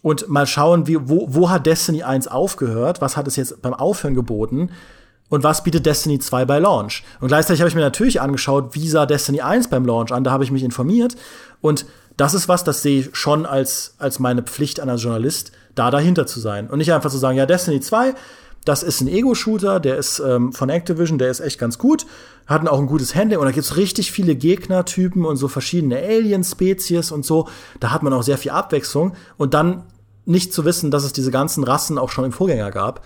[0.00, 3.74] und mal schauen, wie, wo, wo hat Destiny 1 aufgehört, was hat es jetzt beim
[3.74, 4.70] Aufhören geboten
[5.28, 7.02] und was bietet Destiny 2 bei Launch.
[7.20, 10.30] Und gleichzeitig habe ich mir natürlich angeschaut, wie sah Destiny 1 beim Launch an, da
[10.30, 11.16] habe ich mich informiert
[11.60, 15.52] und das ist was, das sehe ich schon als, als meine Pflicht an als Journalist,
[15.74, 16.70] da dahinter zu sein.
[16.70, 18.14] Und nicht einfach zu sagen, ja, Destiny 2,
[18.64, 22.06] das ist ein Ego-Shooter, der ist ähm, von Activision, der ist echt ganz gut,
[22.46, 27.10] hatten auch ein gutes Handling und da gibt's richtig viele Gegnertypen und so verschiedene Alien-Spezies
[27.10, 27.48] und so.
[27.80, 29.84] Da hat man auch sehr viel Abwechslung und dann
[30.24, 33.04] nicht zu wissen, dass es diese ganzen Rassen auch schon im Vorgänger gab.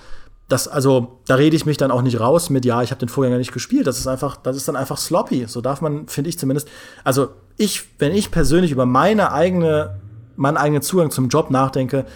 [0.49, 3.11] Das, also, da rede ich mich dann auch nicht raus mit, ja, ich habe den
[3.11, 3.87] Vorgänger nicht gespielt.
[3.87, 5.47] Das ist einfach, das ist dann einfach sloppy.
[5.47, 6.69] So darf man, finde ich zumindest.
[7.05, 7.29] Also,
[7.59, 10.01] ich, wenn ich persönlich über meine eigene,
[10.37, 12.07] meinen eigenen Zugang zum Job nachdenke,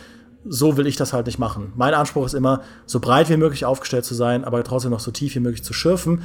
[0.44, 1.72] so will ich das halt nicht machen.
[1.76, 5.10] Mein Anspruch ist immer, so breit wie möglich aufgestellt zu sein, aber trotzdem noch so
[5.10, 6.22] tief wie möglich zu schürfen,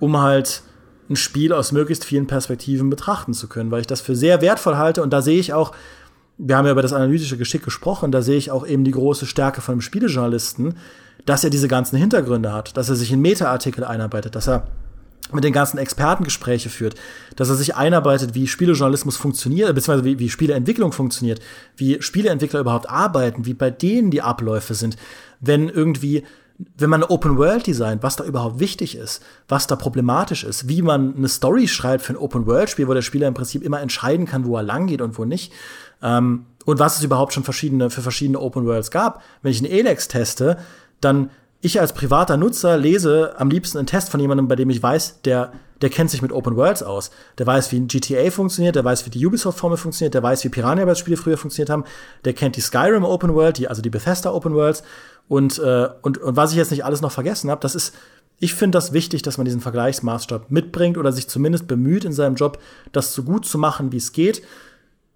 [0.00, 0.62] um halt
[1.08, 4.76] ein Spiel aus möglichst vielen Perspektiven betrachten zu können, weil ich das für sehr wertvoll
[4.76, 5.72] halte und da sehe ich auch,
[6.38, 9.26] wir haben ja über das analytische Geschick gesprochen, da sehe ich auch eben die große
[9.26, 10.74] Stärke von einem Spielejournalisten,
[11.26, 14.66] dass er diese ganzen Hintergründe hat, dass er sich in Meta-Artikel einarbeitet, dass er
[15.32, 16.96] mit den ganzen Experten Gespräche führt,
[17.36, 21.40] dass er sich einarbeitet, wie Spielejournalismus funktioniert, beziehungsweise wie, wie Spieleentwicklung funktioniert,
[21.76, 24.96] wie Spieleentwickler überhaupt arbeiten, wie bei denen die Abläufe sind,
[25.40, 26.24] wenn irgendwie
[26.76, 30.68] wenn man eine Open World designt, was da überhaupt wichtig ist, was da problematisch ist,
[30.68, 33.62] wie man eine Story schreibt für ein Open World Spiel, wo der Spieler im Prinzip
[33.62, 35.52] immer entscheiden kann, wo er lang geht und wo nicht.
[36.00, 39.22] Ähm, und was es überhaupt schon verschiedene, für verschiedene Open Worlds gab.
[39.42, 40.58] Wenn ich einen Elex teste,
[41.00, 41.30] dann
[41.64, 45.22] ich als privater Nutzer lese am liebsten einen Test von jemandem, bei dem ich weiß,
[45.22, 47.10] der, der kennt sich mit Open Worlds aus.
[47.38, 50.50] Der weiß, wie ein GTA funktioniert, der weiß, wie die Ubisoft-Formel funktioniert, der weiß, wie
[50.50, 51.84] Piranha-Spiele früher funktioniert haben,
[52.26, 54.82] der kennt die Skyrim Open World, die, also die Bethesda Open Worlds.
[55.26, 57.94] Und, äh, und, und was ich jetzt nicht alles noch vergessen habe, das ist,
[58.38, 62.34] ich finde das wichtig, dass man diesen Vergleichsmaßstab mitbringt oder sich zumindest bemüht in seinem
[62.34, 62.58] Job,
[62.92, 64.42] das so gut zu machen, wie es geht.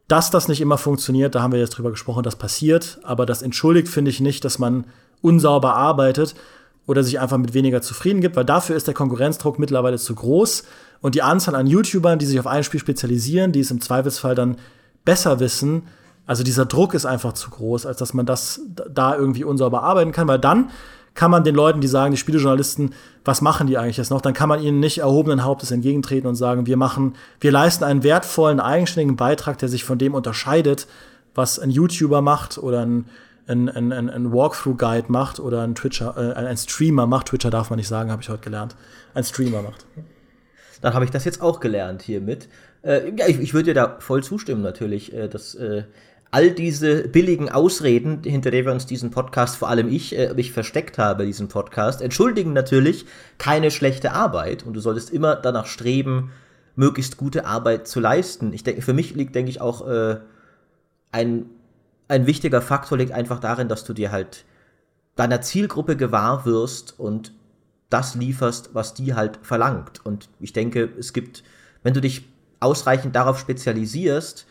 [0.06, 3.42] Dass das nicht immer funktioniert, da haben wir jetzt drüber gesprochen, das passiert, aber das
[3.42, 4.84] entschuldigt, finde ich nicht, dass man
[5.22, 6.34] unsauber arbeitet
[6.86, 10.64] oder sich einfach mit weniger zufrieden gibt, weil dafür ist der Konkurrenzdruck mittlerweile zu groß.
[11.00, 14.34] Und die Anzahl an YouTubern, die sich auf ein Spiel spezialisieren, die es im Zweifelsfall
[14.34, 14.56] dann
[15.04, 15.82] besser wissen,
[16.28, 18.60] also dieser Druck ist einfach zu groß, als dass man das
[18.90, 20.70] da irgendwie unsauber arbeiten kann, weil dann
[21.14, 22.94] kann man den Leuten, die sagen, die Spielejournalisten,
[23.24, 26.36] was machen die eigentlich jetzt noch, dann kann man ihnen nicht erhobenen Hauptes entgegentreten und
[26.36, 30.86] sagen, wir machen, wir leisten einen wertvollen, eigenständigen Beitrag, der sich von dem unterscheidet,
[31.34, 33.06] was ein YouTuber macht oder ein
[33.49, 37.78] ein, ein, ein, Walkthrough-Guide macht oder ein Twitcher, äh, ein Streamer macht, Twitcher darf man
[37.78, 38.76] nicht sagen, habe ich heute gelernt,
[39.14, 39.86] ein Streamer macht.
[40.80, 42.49] Dann habe ich das jetzt auch gelernt hiermit.
[42.82, 45.84] Äh, ja, ich, ich würde dir da voll zustimmen natürlich, äh, dass äh,
[46.30, 50.53] all diese billigen Ausreden, hinter der wir uns diesen Podcast, vor allem ich, äh, mich
[50.53, 53.07] versteckt habe, diesen Podcast, entschuldigen natürlich
[53.38, 56.30] keine schlechte Arbeit und du solltest immer danach streben,
[56.76, 58.53] möglichst gute Arbeit zu leisten.
[58.53, 60.18] Ich denke, für mich liegt, denke ich, auch äh,
[61.11, 61.46] ein
[62.09, 64.44] ein wichtiger Faktor liegt einfach darin, dass du dir halt
[65.16, 67.32] deiner Zielgruppe gewahr wirst und
[67.90, 70.04] das lieferst, was die halt verlangt.
[70.04, 71.42] Und ich denke, es gibt,
[71.82, 72.28] wenn du dich
[72.61, 74.46] ausreichend darauf spezialisierst,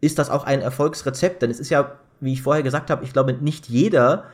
[0.00, 1.42] ist das auch ein Erfolgsrezept.
[1.42, 4.24] Denn es ist ja, wie ich vorher gesagt habe, ich glaube, nicht jeder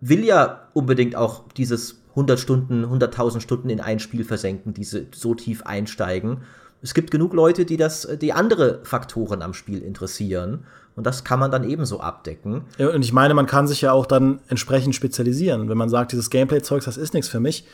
[0.00, 5.34] will ja unbedingt auch dieses 100 Stunden, 100.000 Stunden in ein Spiel versenken, diese so
[5.34, 6.42] tief einsteigen.
[6.82, 10.64] Es gibt genug Leute, die das, die andere Faktoren am Spiel interessieren.
[10.94, 12.62] Und das kann man dann ebenso abdecken.
[12.76, 15.68] Ja, und ich meine, man kann sich ja auch dann entsprechend spezialisieren.
[15.68, 17.66] Wenn man sagt, dieses Gameplay-Zeugs, das ist nichts für mich.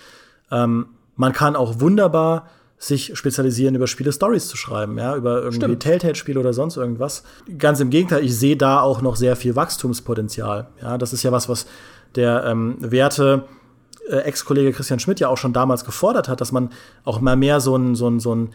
[0.51, 0.87] Ähm,
[1.17, 6.39] man kann auch wunderbar sich spezialisieren, über Spiele Stories zu schreiben, ja, über irgendwie Telltale-Spiele
[6.39, 7.23] oder sonst irgendwas.
[7.59, 10.69] Ganz im Gegenteil, ich sehe da auch noch sehr viel Wachstumspotenzial.
[10.83, 11.67] Ja, das ist ja was, was
[12.15, 13.45] der ähm, Werte
[14.09, 16.71] äh, Ex-Kollege Christian Schmidt ja auch schon damals gefordert hat, dass man
[17.05, 18.51] auch mal mehr so einen so so einen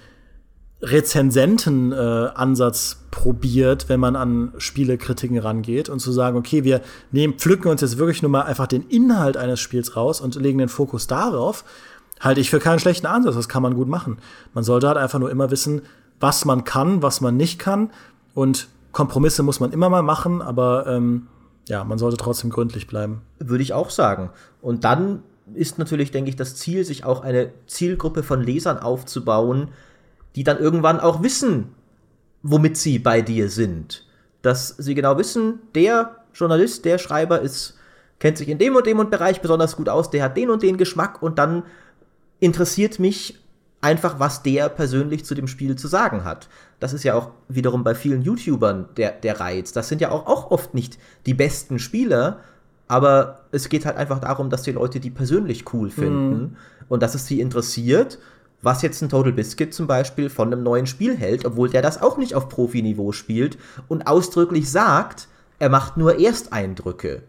[0.81, 7.69] Rezensenten-Ansatz äh, probiert, wenn man an Spielekritiken rangeht und zu sagen, okay, wir nehmen, pflücken
[7.69, 11.07] uns jetzt wirklich nur mal einfach den Inhalt eines Spiels raus und legen den Fokus
[11.07, 11.65] darauf,
[12.19, 13.35] halte ich für keinen schlechten Ansatz.
[13.35, 14.19] Das kann man gut machen.
[14.53, 15.81] Man sollte halt einfach nur immer wissen,
[16.19, 17.91] was man kann, was man nicht kann.
[18.33, 21.27] Und Kompromisse muss man immer mal machen, aber ähm,
[21.67, 23.21] ja, man sollte trotzdem gründlich bleiben.
[23.37, 24.29] Würde ich auch sagen.
[24.61, 25.23] Und dann
[25.53, 29.69] ist natürlich, denke ich, das Ziel, sich auch eine Zielgruppe von Lesern aufzubauen,
[30.35, 31.75] die dann irgendwann auch wissen,
[32.43, 34.05] womit sie bei dir sind.
[34.41, 37.77] Dass sie genau wissen, der Journalist, der Schreiber ist,
[38.19, 40.63] kennt sich in dem und dem und Bereich besonders gut aus, der hat den und
[40.63, 41.63] den Geschmack und dann
[42.39, 43.39] interessiert mich
[43.81, 46.49] einfach, was der persönlich zu dem Spiel zu sagen hat.
[46.79, 49.71] Das ist ja auch wiederum bei vielen YouTubern der, der Reiz.
[49.71, 52.39] Das sind ja auch, auch oft nicht die besten Spieler,
[52.87, 56.57] aber es geht halt einfach darum, dass die Leute die persönlich cool finden mm.
[56.89, 58.19] und dass es sie interessiert,
[58.61, 62.01] was jetzt ein Total Biscuit zum Beispiel von einem neuen Spiel hält, obwohl der das
[62.01, 63.57] auch nicht auf Profiniveau spielt
[63.87, 65.27] und ausdrücklich sagt,
[65.59, 67.23] er macht nur Ersteindrücke.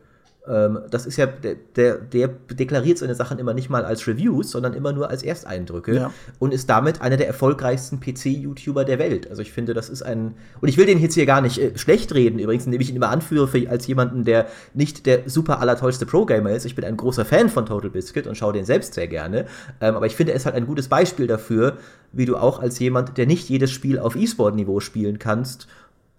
[0.49, 4.51] Ähm, das ist ja, der, der, der deklariert seine Sachen immer nicht mal als Reviews,
[4.51, 6.13] sondern immer nur als Ersteindrücke ja.
[6.39, 9.29] und ist damit einer der erfolgreichsten PC-YouTuber der Welt.
[9.29, 11.77] Also ich finde, das ist ein, und ich will den jetzt hier gar nicht äh,
[11.77, 15.61] schlecht reden, übrigens, indem ich ihn immer anführe für, als jemanden, der nicht der super
[15.61, 16.65] allertollste Pro-Gamer ist.
[16.65, 19.47] Ich bin ein großer Fan von Total Biscuit und schaue den selbst sehr gerne.
[19.81, 21.77] Ähm, aber ich finde, er ist halt ein gutes Beispiel dafür,
[22.13, 25.67] wie du auch als jemand, der nicht jedes Spiel auf E-Sport-Niveau spielen kannst,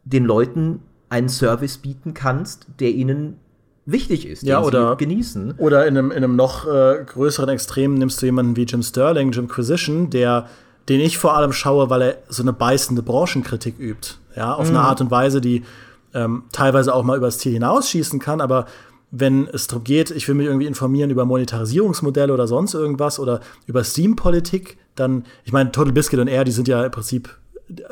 [0.04, 3.38] den Leuten einen Service bieten kannst, der ihnen
[3.86, 5.56] wichtig ist, ja, oder, genießen.
[5.58, 9.32] Oder in einem, in einem noch äh, größeren Extrem nimmst du jemanden wie Jim Sterling,
[9.32, 10.48] Jim Quisition, der,
[10.90, 14.16] den ich vor allem schaue, weil er so eine beißende Branchenkritik übt.
[14.36, 14.76] Ja, auf mhm.
[14.76, 15.64] eine Art und Weise, die
[16.14, 18.66] ähm, teilweise auch mal übers Ziel hinausschießen kann, aber
[19.12, 23.42] wenn es darum geht, ich will mich irgendwie informieren über Monetarisierungsmodelle oder sonst irgendwas oder
[23.68, 27.38] über Steam-Politik, dann, ich meine, Total Biscuit und er, die sind ja im Prinzip,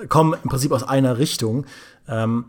[0.07, 1.65] kommen im Prinzip aus einer Richtung.
[2.07, 2.45] Ähm,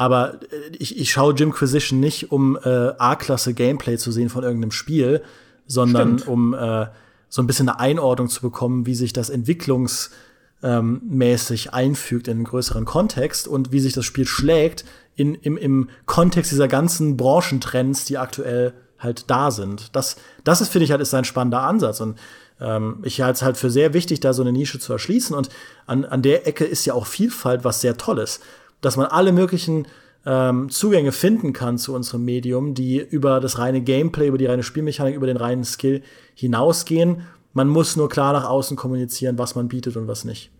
[0.00, 4.70] aber äh, ich, ich schaue Jimquisition nicht, um äh, A-Klasse Gameplay zu sehen von irgendeinem
[4.70, 5.20] Spiel,
[5.66, 6.32] sondern Stimmt.
[6.32, 6.86] um äh,
[7.28, 12.44] so ein bisschen eine Einordnung zu bekommen, wie sich das entwicklungsmäßig ähm, einfügt in einen
[12.44, 14.86] größeren Kontext und wie sich das Spiel schlägt
[15.16, 19.94] in, im, im Kontext dieser ganzen Branchentrends, die aktuell halt da sind.
[19.94, 22.00] Das, das ist, finde ich, halt ist ein spannender Ansatz.
[22.00, 22.18] Und
[22.58, 25.36] ähm, ich halte es halt für sehr wichtig, da so eine Nische zu erschließen.
[25.36, 25.50] Und
[25.86, 28.40] an, an der Ecke ist ja auch Vielfalt was sehr Tolles
[28.80, 29.86] dass man alle möglichen
[30.26, 34.62] ähm, Zugänge finden kann zu unserem Medium, die über das reine Gameplay, über die reine
[34.62, 36.02] Spielmechanik, über den reinen Skill
[36.34, 37.22] hinausgehen.
[37.52, 40.50] Man muss nur klar nach außen kommunizieren, was man bietet und was nicht.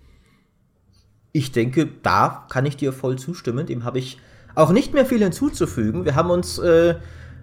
[1.32, 3.66] Ich denke, da kann ich dir voll zustimmen.
[3.66, 4.18] Dem habe ich
[4.54, 6.04] auch nicht mehr viel hinzuzufügen.
[6.04, 6.96] Wir haben uns äh,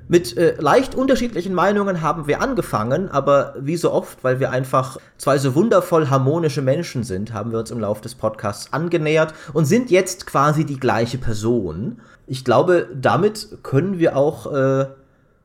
[0.08, 4.98] mit äh, leicht unterschiedlichen Meinungen haben wir angefangen, aber wie so oft, weil wir einfach
[5.18, 9.66] zwei so wundervoll harmonische Menschen sind, haben wir uns im Laufe des Podcasts angenähert und
[9.66, 12.00] sind jetzt quasi die gleiche Person.
[12.26, 14.86] Ich glaube, damit können wir auch äh,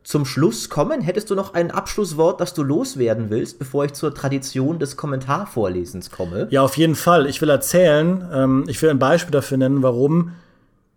[0.05, 1.01] zum Schluss kommen.
[1.01, 6.11] Hättest du noch ein Abschlusswort, das du loswerden willst, bevor ich zur Tradition des Kommentarvorlesens
[6.11, 6.49] komme?
[6.51, 7.27] Ja, auf jeden Fall.
[7.27, 10.33] Ich will erzählen, ähm, ich will ein Beispiel dafür nennen, warum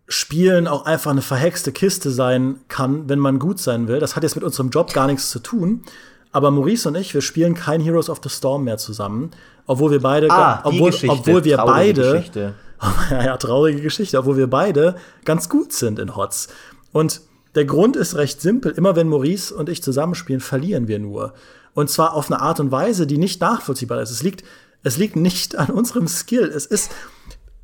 [0.08, 4.00] Spielen auch einfach eine verhexte Kiste sein kann, wenn man gut sein will.
[4.00, 5.84] Das hat jetzt mit unserem Job gar nichts zu tun.
[6.32, 9.32] Aber Maurice und ich, wir spielen kein Heroes of the Storm mehr zusammen,
[9.68, 12.54] obwohl wir beide, ah, obwohl, obwohl wir traurige beide, Geschichte.
[13.10, 16.50] ja, traurige Geschichte, obwohl wir beide ganz gut sind in HOTS.
[16.92, 17.22] Und
[17.56, 18.72] der Grund ist recht simpel.
[18.74, 21.34] Immer wenn Maurice und ich zusammenspielen, verlieren wir nur.
[21.74, 24.12] Und zwar auf eine Art und Weise, die nicht nachvollziehbar ist.
[24.12, 24.44] Es liegt,
[24.84, 26.52] es liegt nicht an unserem Skill.
[26.54, 26.92] Es ist,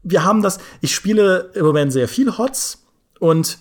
[0.04, 2.86] wir haben das, ich spiele im Moment sehr viel HOTS
[3.20, 3.60] und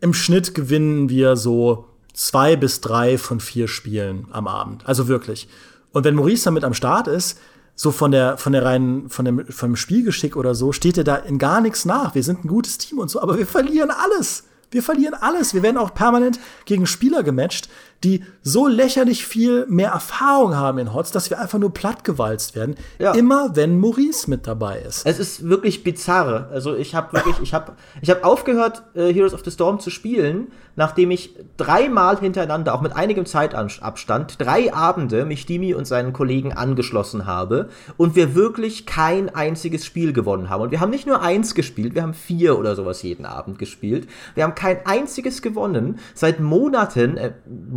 [0.00, 4.86] im Schnitt gewinnen wir so zwei bis drei von vier Spielen am Abend.
[4.86, 5.48] Also wirklich.
[5.92, 7.38] Und wenn Maurice damit am Start ist,
[7.74, 11.16] so von der, von der reinen, von dem, vom Spielgeschick oder so, steht er da
[11.16, 12.14] in gar nichts nach.
[12.14, 14.44] Wir sind ein gutes Team und so, aber wir verlieren alles.
[14.70, 15.54] Wir verlieren alles.
[15.54, 17.68] Wir werden auch permanent gegen Spieler gematcht,
[18.04, 22.76] die so lächerlich viel mehr Erfahrung haben in HOTS, dass wir einfach nur plattgewalzt werden.
[22.98, 23.12] Ja.
[23.12, 25.06] Immer wenn Maurice mit dabei ist.
[25.06, 26.48] Es ist wirklich bizarr.
[26.52, 29.90] Also ich habe wirklich, ich habe, ich habe aufgehört, äh, Heroes of the Storm zu
[29.90, 36.12] spielen, nachdem ich dreimal hintereinander, auch mit einigem Zeitabstand, drei Abende mich Dimi und seinen
[36.12, 40.62] Kollegen angeschlossen habe und wir wirklich kein einziges Spiel gewonnen haben.
[40.62, 44.06] Und wir haben nicht nur eins gespielt, wir haben vier oder sowas jeden Abend gespielt.
[44.34, 45.98] Wir haben kein einziges gewonnen.
[46.14, 47.32] Seit Monaten, äh,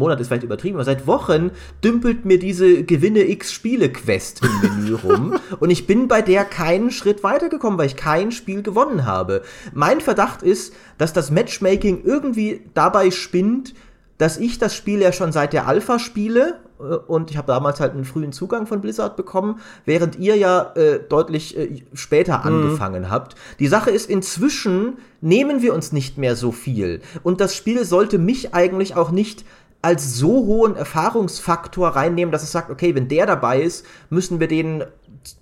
[0.10, 1.52] Monat ist vielleicht übertrieben, aber seit Wochen
[1.84, 6.46] dümpelt mir diese Gewinne X Spiele Quest im Menü rum und ich bin bei der
[6.46, 9.44] keinen Schritt weitergekommen, weil ich kein Spiel gewonnen habe.
[9.72, 13.76] Mein Verdacht ist, dass das Matchmaking irgendwie dabei spinnt,
[14.18, 17.80] dass ich das Spiel ja schon seit der Alpha spiele äh, und ich habe damals
[17.80, 22.46] halt einen frühen Zugang von Blizzard bekommen, während ihr ja äh, deutlich äh, später mhm.
[22.46, 23.36] angefangen habt.
[23.60, 27.02] Die Sache ist, inzwischen nehmen wir uns nicht mehr so viel.
[27.22, 29.46] Und das Spiel sollte mich eigentlich auch nicht
[29.82, 34.48] als so hohen Erfahrungsfaktor reinnehmen, dass es sagt, okay, wenn der dabei ist, müssen wir
[34.48, 34.84] den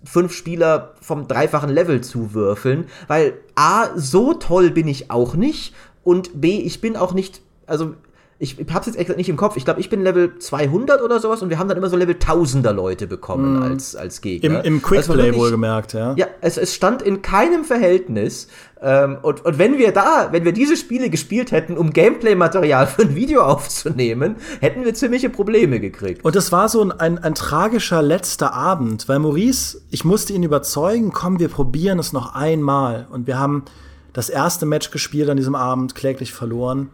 [0.04, 5.74] fünf Spieler vom dreifachen Level zuwürfeln, weil A, so toll bin ich auch nicht
[6.04, 7.96] und B, ich bin auch nicht, also
[8.40, 9.58] ich, hab's jetzt echt nicht im Kopf.
[9.58, 12.16] Ich glaube, ich bin Level 200 oder sowas und wir haben dann immer so Level
[12.16, 13.64] 1000er Leute bekommen mm.
[13.64, 14.64] als, als Gegner.
[14.64, 16.14] Im, im Quickplay wohlgemerkt, ja.
[16.18, 18.48] Ja, es, es stand in keinem Verhältnis.
[18.80, 23.02] Ähm, und, und wenn wir da, wenn wir diese Spiele gespielt hätten, um Gameplay-Material für
[23.02, 26.24] ein Video aufzunehmen, hätten wir ziemliche Probleme gekriegt.
[26.24, 30.44] Und das war so ein, ein, ein tragischer letzter Abend, weil Maurice, ich musste ihn
[30.44, 33.08] überzeugen, komm, wir probieren es noch einmal.
[33.10, 33.66] Und wir haben
[34.14, 36.90] das erste Match gespielt an diesem Abend, kläglich verloren.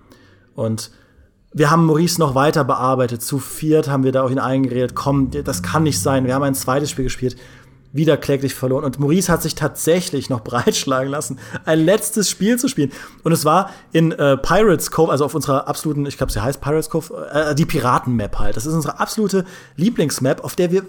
[0.56, 0.92] Und
[1.54, 3.22] wir haben Maurice noch weiter bearbeitet.
[3.22, 4.96] Zu viert haben wir da auch ihn eingeredet.
[4.96, 6.26] Komm, das kann nicht sein.
[6.26, 7.36] Wir haben ein zweites Spiel gespielt.
[7.92, 8.84] Wieder kläglich verloren.
[8.84, 12.92] Und Maurice hat sich tatsächlich noch breitschlagen lassen, ein letztes Spiel zu spielen.
[13.24, 16.60] Und es war in äh, Pirates Cove, also auf unserer absoluten, ich glaube, sie heißt
[16.60, 18.58] Pirates Cove, äh, die Piraten-Map halt.
[18.58, 19.46] Das ist unsere absolute
[19.76, 20.84] Lieblingsmap, auf der wir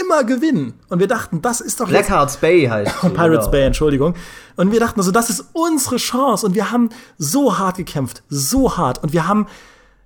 [0.00, 0.74] immer gewinnen.
[0.90, 3.50] Und wir dachten, das ist doch Blackhearts Bay heißt sie, Pirates genau.
[3.50, 4.14] Bay, Entschuldigung.
[4.56, 6.46] Und wir dachten also, das ist unsere Chance.
[6.46, 9.02] Und wir haben so hart gekämpft, so hart.
[9.02, 9.46] Und wir haben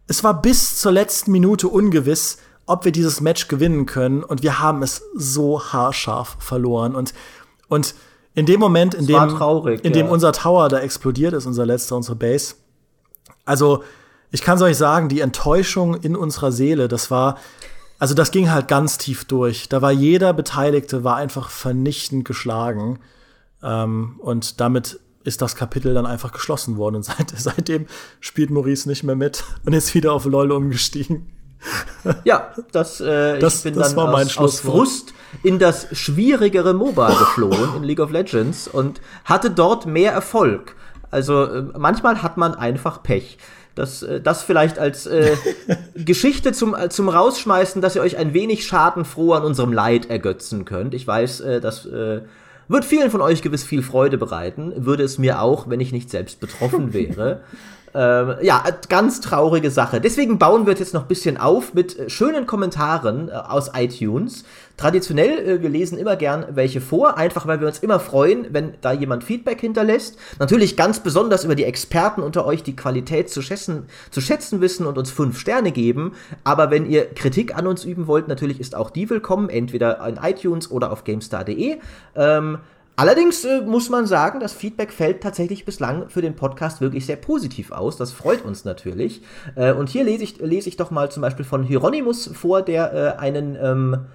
[0.07, 4.61] es war bis zur letzten Minute ungewiss, ob wir dieses Match gewinnen können und wir
[4.61, 7.15] haben es so haarscharf verloren und
[7.69, 7.95] und
[8.35, 11.97] in dem Moment, in dem, traurig, in dem unser Tower da explodiert ist, unser letzter,
[11.97, 12.55] unsere Base,
[13.47, 13.83] also
[14.31, 17.39] ich kann es euch sagen, die Enttäuschung in unserer Seele, das war,
[17.99, 19.69] also das ging halt ganz tief durch.
[19.69, 22.99] Da war jeder Beteiligte war einfach vernichtend geschlagen
[23.63, 26.97] ähm, und damit ist das Kapitel dann einfach geschlossen worden.
[26.97, 27.87] Und seit, seitdem
[28.21, 31.33] spielt Maurice nicht mehr mit und ist wieder auf LOL umgestiegen.
[32.25, 37.09] Ja, das, äh, das, ich bin das dann aus, aus, Frust in das schwierigere MOBA
[37.09, 40.77] geflohen in League of Legends und hatte dort mehr Erfolg.
[41.11, 43.39] Also äh, manchmal hat man einfach Pech.
[43.75, 45.37] Das, äh, das vielleicht als äh,
[45.95, 50.65] Geschichte zum, äh, zum Rausschmeißen, dass ihr euch ein wenig schadenfroh an unserem Leid ergötzen
[50.65, 50.95] könnt.
[50.95, 51.89] Ich weiß, äh, dass
[52.69, 56.11] wird vielen von euch gewiss viel Freude bereiten, würde es mir auch, wenn ich nicht
[56.11, 57.41] selbst betroffen wäre.
[57.95, 60.03] Ähm, ja, ganz traurige Sache.
[60.03, 64.45] Deswegen bauen wir jetzt noch ein bisschen auf mit äh, schönen Kommentaren äh, aus iTunes.
[64.77, 68.75] Traditionell, äh, wir lesen immer gern welche vor, einfach weil wir uns immer freuen, wenn
[68.83, 70.19] da jemand Feedback hinterlässt.
[70.39, 74.87] Natürlich ganz besonders über die Experten unter euch, die Qualität zu schätzen, zu schätzen wissen
[74.87, 76.13] und uns fünf Sterne geben.
[76.45, 80.17] Aber wenn ihr Kritik an uns üben wollt, natürlich ist auch die willkommen, entweder in
[80.17, 81.79] iTunes oder auf GameStar.de.
[82.15, 82.59] Ähm,
[82.99, 87.17] Allerdings äh, muss man sagen, das Feedback fällt tatsächlich bislang für den Podcast wirklich sehr
[87.17, 87.99] positiv aus.
[87.99, 89.21] Das freut uns natürlich.
[89.55, 92.95] Äh, und hier lese ich, lese ich doch mal zum Beispiel von Hieronymus vor, der
[92.95, 94.07] äh, einen ähm,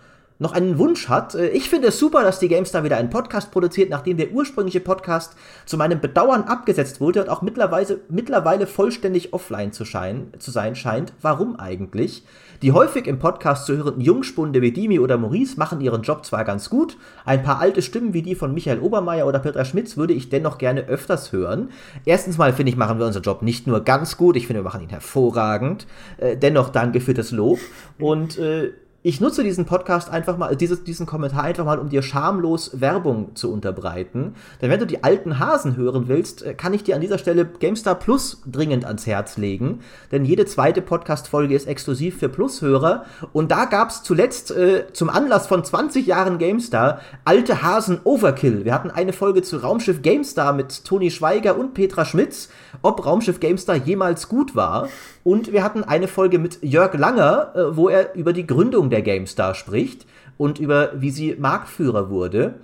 [0.41, 1.35] noch einen Wunsch hat.
[1.35, 4.79] Äh, ich finde es super, dass die GameStar wieder einen Podcast produziert, nachdem der ursprüngliche
[4.79, 5.35] Podcast
[5.65, 10.75] zu meinem Bedauern abgesetzt wurde und auch mittlerweile, mittlerweile vollständig offline zu, schein, zu sein
[10.75, 11.13] scheint.
[11.21, 12.25] Warum eigentlich?
[12.63, 16.43] Die häufig im Podcast zu hörenden Jungspunde wie Dimi oder Maurice machen ihren Job zwar
[16.43, 20.13] ganz gut, ein paar alte Stimmen wie die von Michael Obermeier oder Petra Schmitz würde
[20.13, 21.69] ich dennoch gerne öfters hören.
[22.05, 24.65] Erstens mal finde ich, machen wir unseren Job nicht nur ganz gut, ich finde, wir
[24.65, 25.87] machen ihn hervorragend.
[26.17, 27.59] Äh, dennoch danke für das Lob.
[27.99, 28.71] Und äh,
[29.03, 33.35] ich nutze diesen Podcast einfach mal, dieses, diesen Kommentar einfach mal, um dir schamlos Werbung
[33.35, 34.35] zu unterbreiten.
[34.61, 37.45] Denn wenn du die alten Hasen hören willst, äh, kann ich dir an dieser Stelle
[37.45, 39.79] GameStar Plus dringend ans Herz legen.
[40.11, 43.05] Denn jede zweite Podcast-Folge ist exklusiv für Plus-Hörer.
[43.33, 48.65] Und da gab es zuletzt äh, zum Anlass von 20 Jahren GameStar alte Hasen Overkill.
[48.65, 52.49] Wir hatten eine Folge zu Raumschiff GameStar mit Toni Schweiger und Petra Schmitz,
[52.81, 54.89] ob Raumschiff GameStar jemals gut war.
[55.23, 59.01] Und wir hatten eine Folge mit Jörg Langer, äh, wo er über die Gründung der
[59.01, 60.05] GameStar spricht
[60.37, 62.55] und über wie sie Marktführer wurde.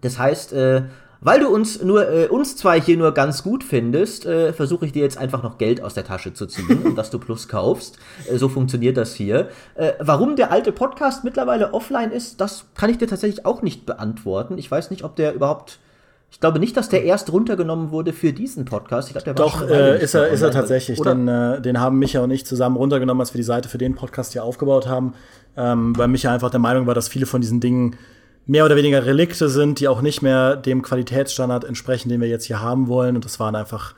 [0.00, 0.82] Das heißt, äh,
[1.24, 4.92] weil du uns nur äh, uns zwei hier nur ganz gut findest, äh, versuche ich
[4.92, 7.96] dir jetzt einfach noch Geld aus der Tasche zu ziehen und dass du Plus kaufst.
[8.28, 9.48] Äh, so funktioniert das hier.
[9.76, 13.86] Äh, warum der alte Podcast mittlerweile offline ist, das kann ich dir tatsächlich auch nicht
[13.86, 14.58] beantworten.
[14.58, 15.78] Ich weiß nicht, ob der überhaupt
[16.32, 19.08] ich glaube nicht, dass der erst runtergenommen wurde für diesen Podcast.
[19.08, 20.98] Ich glaub, der war Doch, äh, ist, er, ist er tatsächlich.
[20.98, 23.94] Den, äh, den haben Micha und ich zusammen runtergenommen, als wir die Seite für den
[23.94, 25.12] Podcast hier aufgebaut haben.
[25.58, 27.96] Ähm, weil Micha einfach der Meinung war, dass viele von diesen Dingen
[28.46, 32.46] mehr oder weniger Relikte sind, die auch nicht mehr dem Qualitätsstandard entsprechen, den wir jetzt
[32.46, 33.14] hier haben wollen.
[33.14, 33.94] Und das waren einfach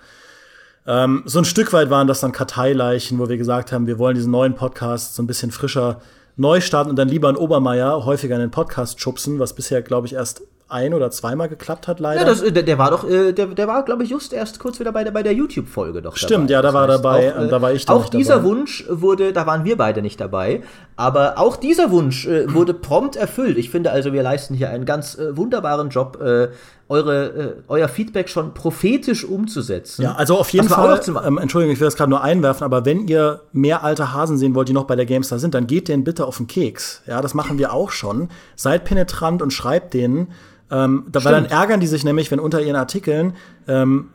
[0.89, 4.17] ähm, so ein Stück weit waren das dann Karteileichen, wo wir gesagt haben, wir wollen
[4.17, 6.01] diesen neuen Podcast so ein bisschen frischer
[6.37, 10.09] neu starten und dann lieber einen Obermeier häufiger in den Podcast schubsen, was bisher, glaube
[10.09, 12.21] ich, erst ein oder zweimal geklappt hat, leider.
[12.23, 14.81] Ja, das, der, der war doch, äh, der, der war, glaube ich, just erst kurz
[14.81, 16.53] wieder bei der, bei der YouTube-Folge doch Stimmt, dabei.
[16.53, 18.49] ja, da Das war heißt, dabei, auch, äh, da war ich dann Auch dieser dabei.
[18.49, 20.63] Wunsch wurde, da waren wir beide nicht dabei,
[20.97, 23.59] aber auch dieser Wunsch äh, wurde prompt erfüllt.
[23.59, 26.49] Ich finde also, wir leisten hier einen ganz äh, wunderbaren Job, äh,
[26.89, 30.03] eure, äh, euer Feedback schon prophetisch umzusetzen.
[30.03, 33.09] Ja, also auf jeden Fall, ähm, Entschuldigung, ich will das gerade nur einwerfen, aber wenn
[33.09, 36.05] ihr mehr alte Hasen sehen wollt, die noch bei der GameStar sind, dann geht denen
[36.05, 37.03] bitte auf den Keks.
[37.07, 38.29] Ja, das machen wir auch schon.
[38.57, 40.29] Seid penetrant und schreibt denen,
[40.71, 43.35] ähm, da, weil dann ärgern die sich nämlich, wenn unter ihren Artikeln
[43.69, 44.11] ähm,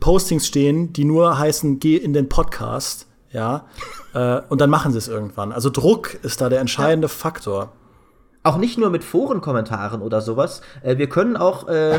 [0.00, 3.66] Postings stehen, die nur heißen, geh in den Podcast, ja,
[4.14, 5.52] äh, und dann machen sie es irgendwann.
[5.52, 7.72] Also Druck ist da der entscheidende Faktor.
[8.42, 10.60] Auch nicht nur mit Forenkommentaren oder sowas.
[10.82, 11.98] Äh, wir können auch, äh,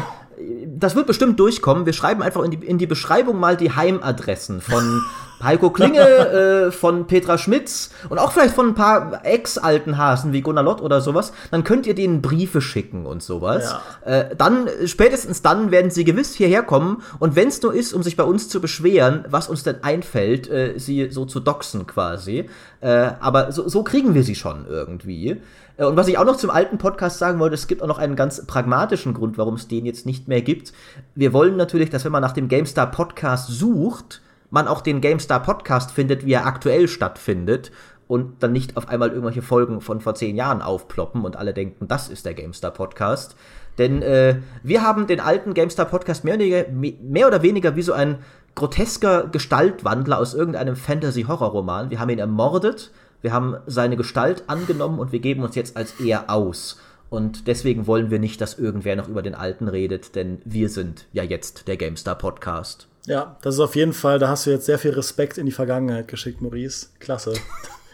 [0.66, 1.86] das wird bestimmt durchkommen.
[1.86, 5.02] Wir schreiben einfach in die, in die Beschreibung mal die Heimadressen von
[5.44, 6.00] Heiko Klinge,
[6.68, 10.82] äh, von Petra Schmitz und auch vielleicht von ein paar ex-alten Hasen wie Gunnar Lott
[10.82, 11.34] oder sowas.
[11.52, 13.76] Dann könnt ihr denen Briefe schicken und sowas.
[14.06, 17.04] Äh, dann, spätestens dann werden sie gewiss hierher kommen.
[17.20, 20.50] Und wenn es nur ist, um sich bei uns zu beschweren, was uns denn einfällt,
[20.50, 22.50] äh, sie so zu doxen quasi.
[22.82, 25.42] Äh, aber so, so kriegen wir sie schon irgendwie.
[25.78, 27.98] Äh, Und was ich auch noch zum alten Podcast sagen wollte, es gibt auch noch
[27.98, 30.74] einen ganz pragmatischen Grund, warum es den jetzt nicht mehr gibt.
[31.16, 35.42] Wir wollen natürlich, dass wenn man nach dem GameStar Podcast sucht, man auch den GameStar
[35.42, 37.72] Podcast findet, wie er aktuell stattfindet
[38.10, 41.88] und dann nicht auf einmal irgendwelche Folgen von vor zehn Jahren aufploppen und alle denken,
[41.88, 43.36] das ist der GameStar Podcast.
[43.78, 47.84] Denn äh, wir haben den alten GameStar Podcast mehr oder, weniger, mehr oder weniger wie
[47.84, 48.18] so ein
[48.56, 51.92] grotesker Gestaltwandler aus irgendeinem Fantasy-Horror-Roman.
[51.92, 52.92] Wir haben ihn ermordet,
[53.22, 56.80] wir haben seine Gestalt angenommen und wir geben uns jetzt als er aus.
[57.10, 61.06] Und deswegen wollen wir nicht, dass irgendwer noch über den Alten redet, denn wir sind
[61.14, 62.89] ja jetzt der GameStar Podcast.
[63.10, 65.52] Ja, das ist auf jeden Fall, da hast du jetzt sehr viel Respekt in die
[65.52, 66.88] Vergangenheit geschickt, Maurice.
[67.00, 67.34] Klasse.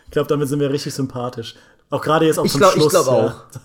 [0.06, 1.56] ich glaube, damit sind wir richtig sympathisch.
[1.90, 2.92] Auch gerade jetzt auch Ich zum glaube ich Schluss.
[2.92, 3.08] glaub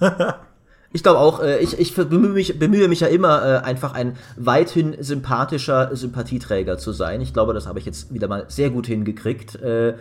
[0.01, 0.09] ja.
[0.09, 0.35] auch.
[0.93, 4.17] Ich glaube auch, äh, ich, ich bemühe, mich, bemühe mich ja immer, äh, einfach ein
[4.37, 7.21] weithin sympathischer Sympathieträger zu sein.
[7.21, 9.55] Ich glaube, das habe ich jetzt wieder mal sehr gut hingekriegt.
[9.63, 9.95] Äh,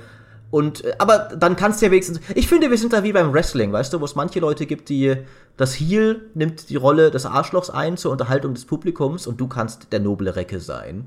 [0.50, 2.20] und, äh, aber dann kannst du ja wenigstens.
[2.34, 4.90] Ich finde, wir sind da wie beim Wrestling, weißt du, wo es manche Leute gibt,
[4.90, 5.16] die
[5.58, 9.94] das Heel nimmt die Rolle des Arschlochs ein zur Unterhaltung des Publikums und du kannst
[9.94, 11.06] der noble Recke sein.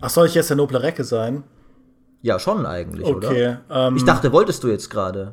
[0.00, 1.44] Ach, soll ich jetzt der noble Recke sein?
[2.22, 3.56] Ja, schon eigentlich, Okay.
[3.68, 3.88] oder?
[3.88, 5.32] Ähm, Ich dachte, wolltest du jetzt gerade.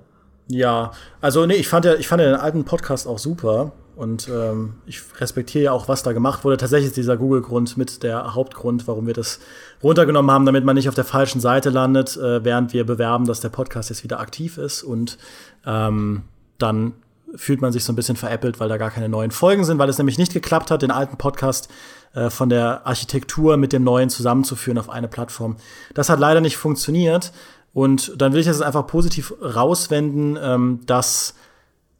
[0.50, 4.30] Ja, also nee, ich fand ja, ich fand ja den alten Podcast auch super und
[4.30, 6.56] ähm, ich respektiere ja auch, was da gemacht wurde.
[6.56, 9.40] Tatsächlich ist dieser Google-Grund mit der Hauptgrund, warum wir das
[9.84, 13.42] runtergenommen haben, damit man nicht auf der falschen Seite landet, äh, während wir bewerben, dass
[13.42, 15.18] der Podcast jetzt wieder aktiv ist und
[15.66, 16.22] ähm,
[16.60, 16.94] dann
[17.36, 19.90] fühlt man sich so ein bisschen veräppelt, weil da gar keine neuen Folgen sind, weil
[19.90, 21.68] es nämlich nicht geklappt hat, den alten Podcast
[22.14, 25.58] äh, von der Architektur mit dem neuen zusammenzuführen auf eine Plattform.
[25.94, 27.32] Das hat leider nicht funktioniert.
[27.74, 31.36] Und dann will ich das einfach positiv rauswenden, ähm, dass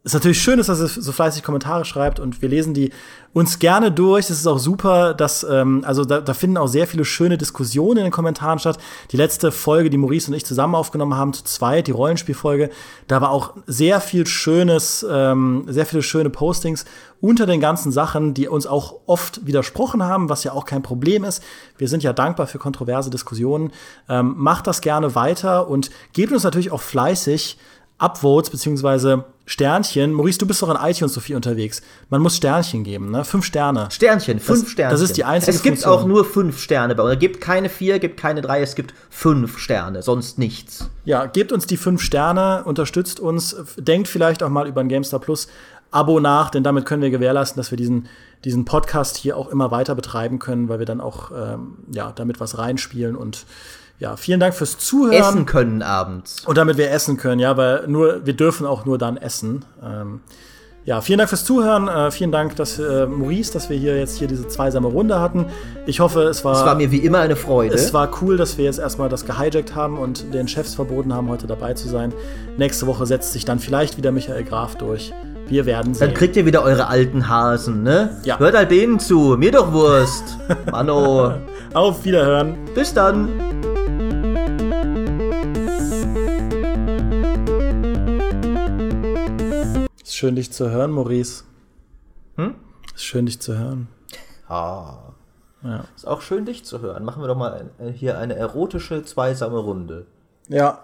[0.08, 2.92] es natürlich schön ist, dass ihr so fleißig Kommentare schreibt und wir lesen die
[3.34, 4.28] uns gerne durch.
[4.28, 7.98] Das ist auch super, dass, ähm, also da, da finden auch sehr viele schöne Diskussionen
[7.98, 8.78] in den Kommentaren statt.
[9.12, 12.70] Die letzte Folge, die Maurice und ich zusammen aufgenommen haben, zu zweit, die Rollenspielfolge,
[13.06, 16.86] da war auch sehr viel schönes, ähm, sehr viele schöne Postings
[17.20, 21.22] unter den ganzen Sachen, die uns auch oft widersprochen haben, was ja auch kein Problem
[21.22, 21.42] ist.
[21.76, 23.72] Wir sind ja dankbar für kontroverse Diskussionen.
[24.08, 27.58] Ähm, macht das gerne weiter und gebt uns natürlich auch fleißig
[27.98, 30.12] Upvotes beziehungsweise Sternchen.
[30.12, 31.82] Maurice, du bist doch in iTunes so viel unterwegs.
[32.10, 33.24] Man muss Sternchen geben, ne?
[33.24, 33.88] Fünf Sterne.
[33.90, 34.92] Sternchen, fünf Das- Sterne.
[34.92, 35.92] das ist die einzige Es gibt Funktion.
[35.92, 37.14] auch nur fünf Sterne bei uns.
[37.14, 40.88] Es gibt keine vier, gibt keine drei, es gibt fünf Sterne, sonst nichts.
[41.04, 45.18] Ja, gebt uns die fünf Sterne, unterstützt uns, denkt vielleicht auch mal über ein GameStar
[45.20, 45.48] Plus
[45.90, 48.08] Abo nach, denn damit können wir gewährleisten, dass wir diesen,
[48.44, 52.38] diesen Podcast hier auch immer weiter betreiben können, weil wir dann auch ähm, ja, damit
[52.40, 53.46] was reinspielen und
[53.98, 55.20] ja, vielen Dank fürs Zuhören.
[55.20, 56.44] Essen können abends.
[56.46, 59.64] Und damit wir essen können, ja, weil nur, wir dürfen auch nur dann essen.
[59.82, 60.20] Ähm,
[60.84, 61.86] ja, vielen Dank fürs Zuhören.
[61.88, 65.44] Äh, vielen Dank, dass äh, Maurice, dass wir hier jetzt hier diese zweisame Runde hatten.
[65.84, 67.74] Ich hoffe, es war, Es war mir wie immer eine Freude.
[67.74, 71.28] es war cool, dass wir jetzt erstmal das gehijackt haben und den Chefs verboten haben,
[71.28, 72.14] heute dabei zu sein.
[72.56, 75.12] Nächste Woche setzt sich dann vielleicht wieder Michael Graf durch.
[75.48, 76.06] Wir werden sehen.
[76.06, 78.16] Dann kriegt ihr wieder eure alten Hasen, ne?
[78.22, 78.38] Ja.
[78.38, 79.36] Hört halt denen zu.
[79.38, 80.38] Mir doch Wurst.
[80.70, 81.34] Mano.
[81.74, 82.56] Auf Wiederhören.
[82.74, 83.28] Bis dann.
[90.18, 91.44] Schön, dich zu hören, Maurice.
[92.36, 92.56] Hm?
[92.94, 93.88] Ist schön, dich zu hören.
[94.48, 95.12] Ah.
[95.62, 95.84] Ja.
[95.94, 97.04] Ist auch schön, dich zu hören.
[97.04, 100.06] Machen wir doch mal äh, hier eine erotische, zweisame Runde.
[100.48, 100.82] Ja,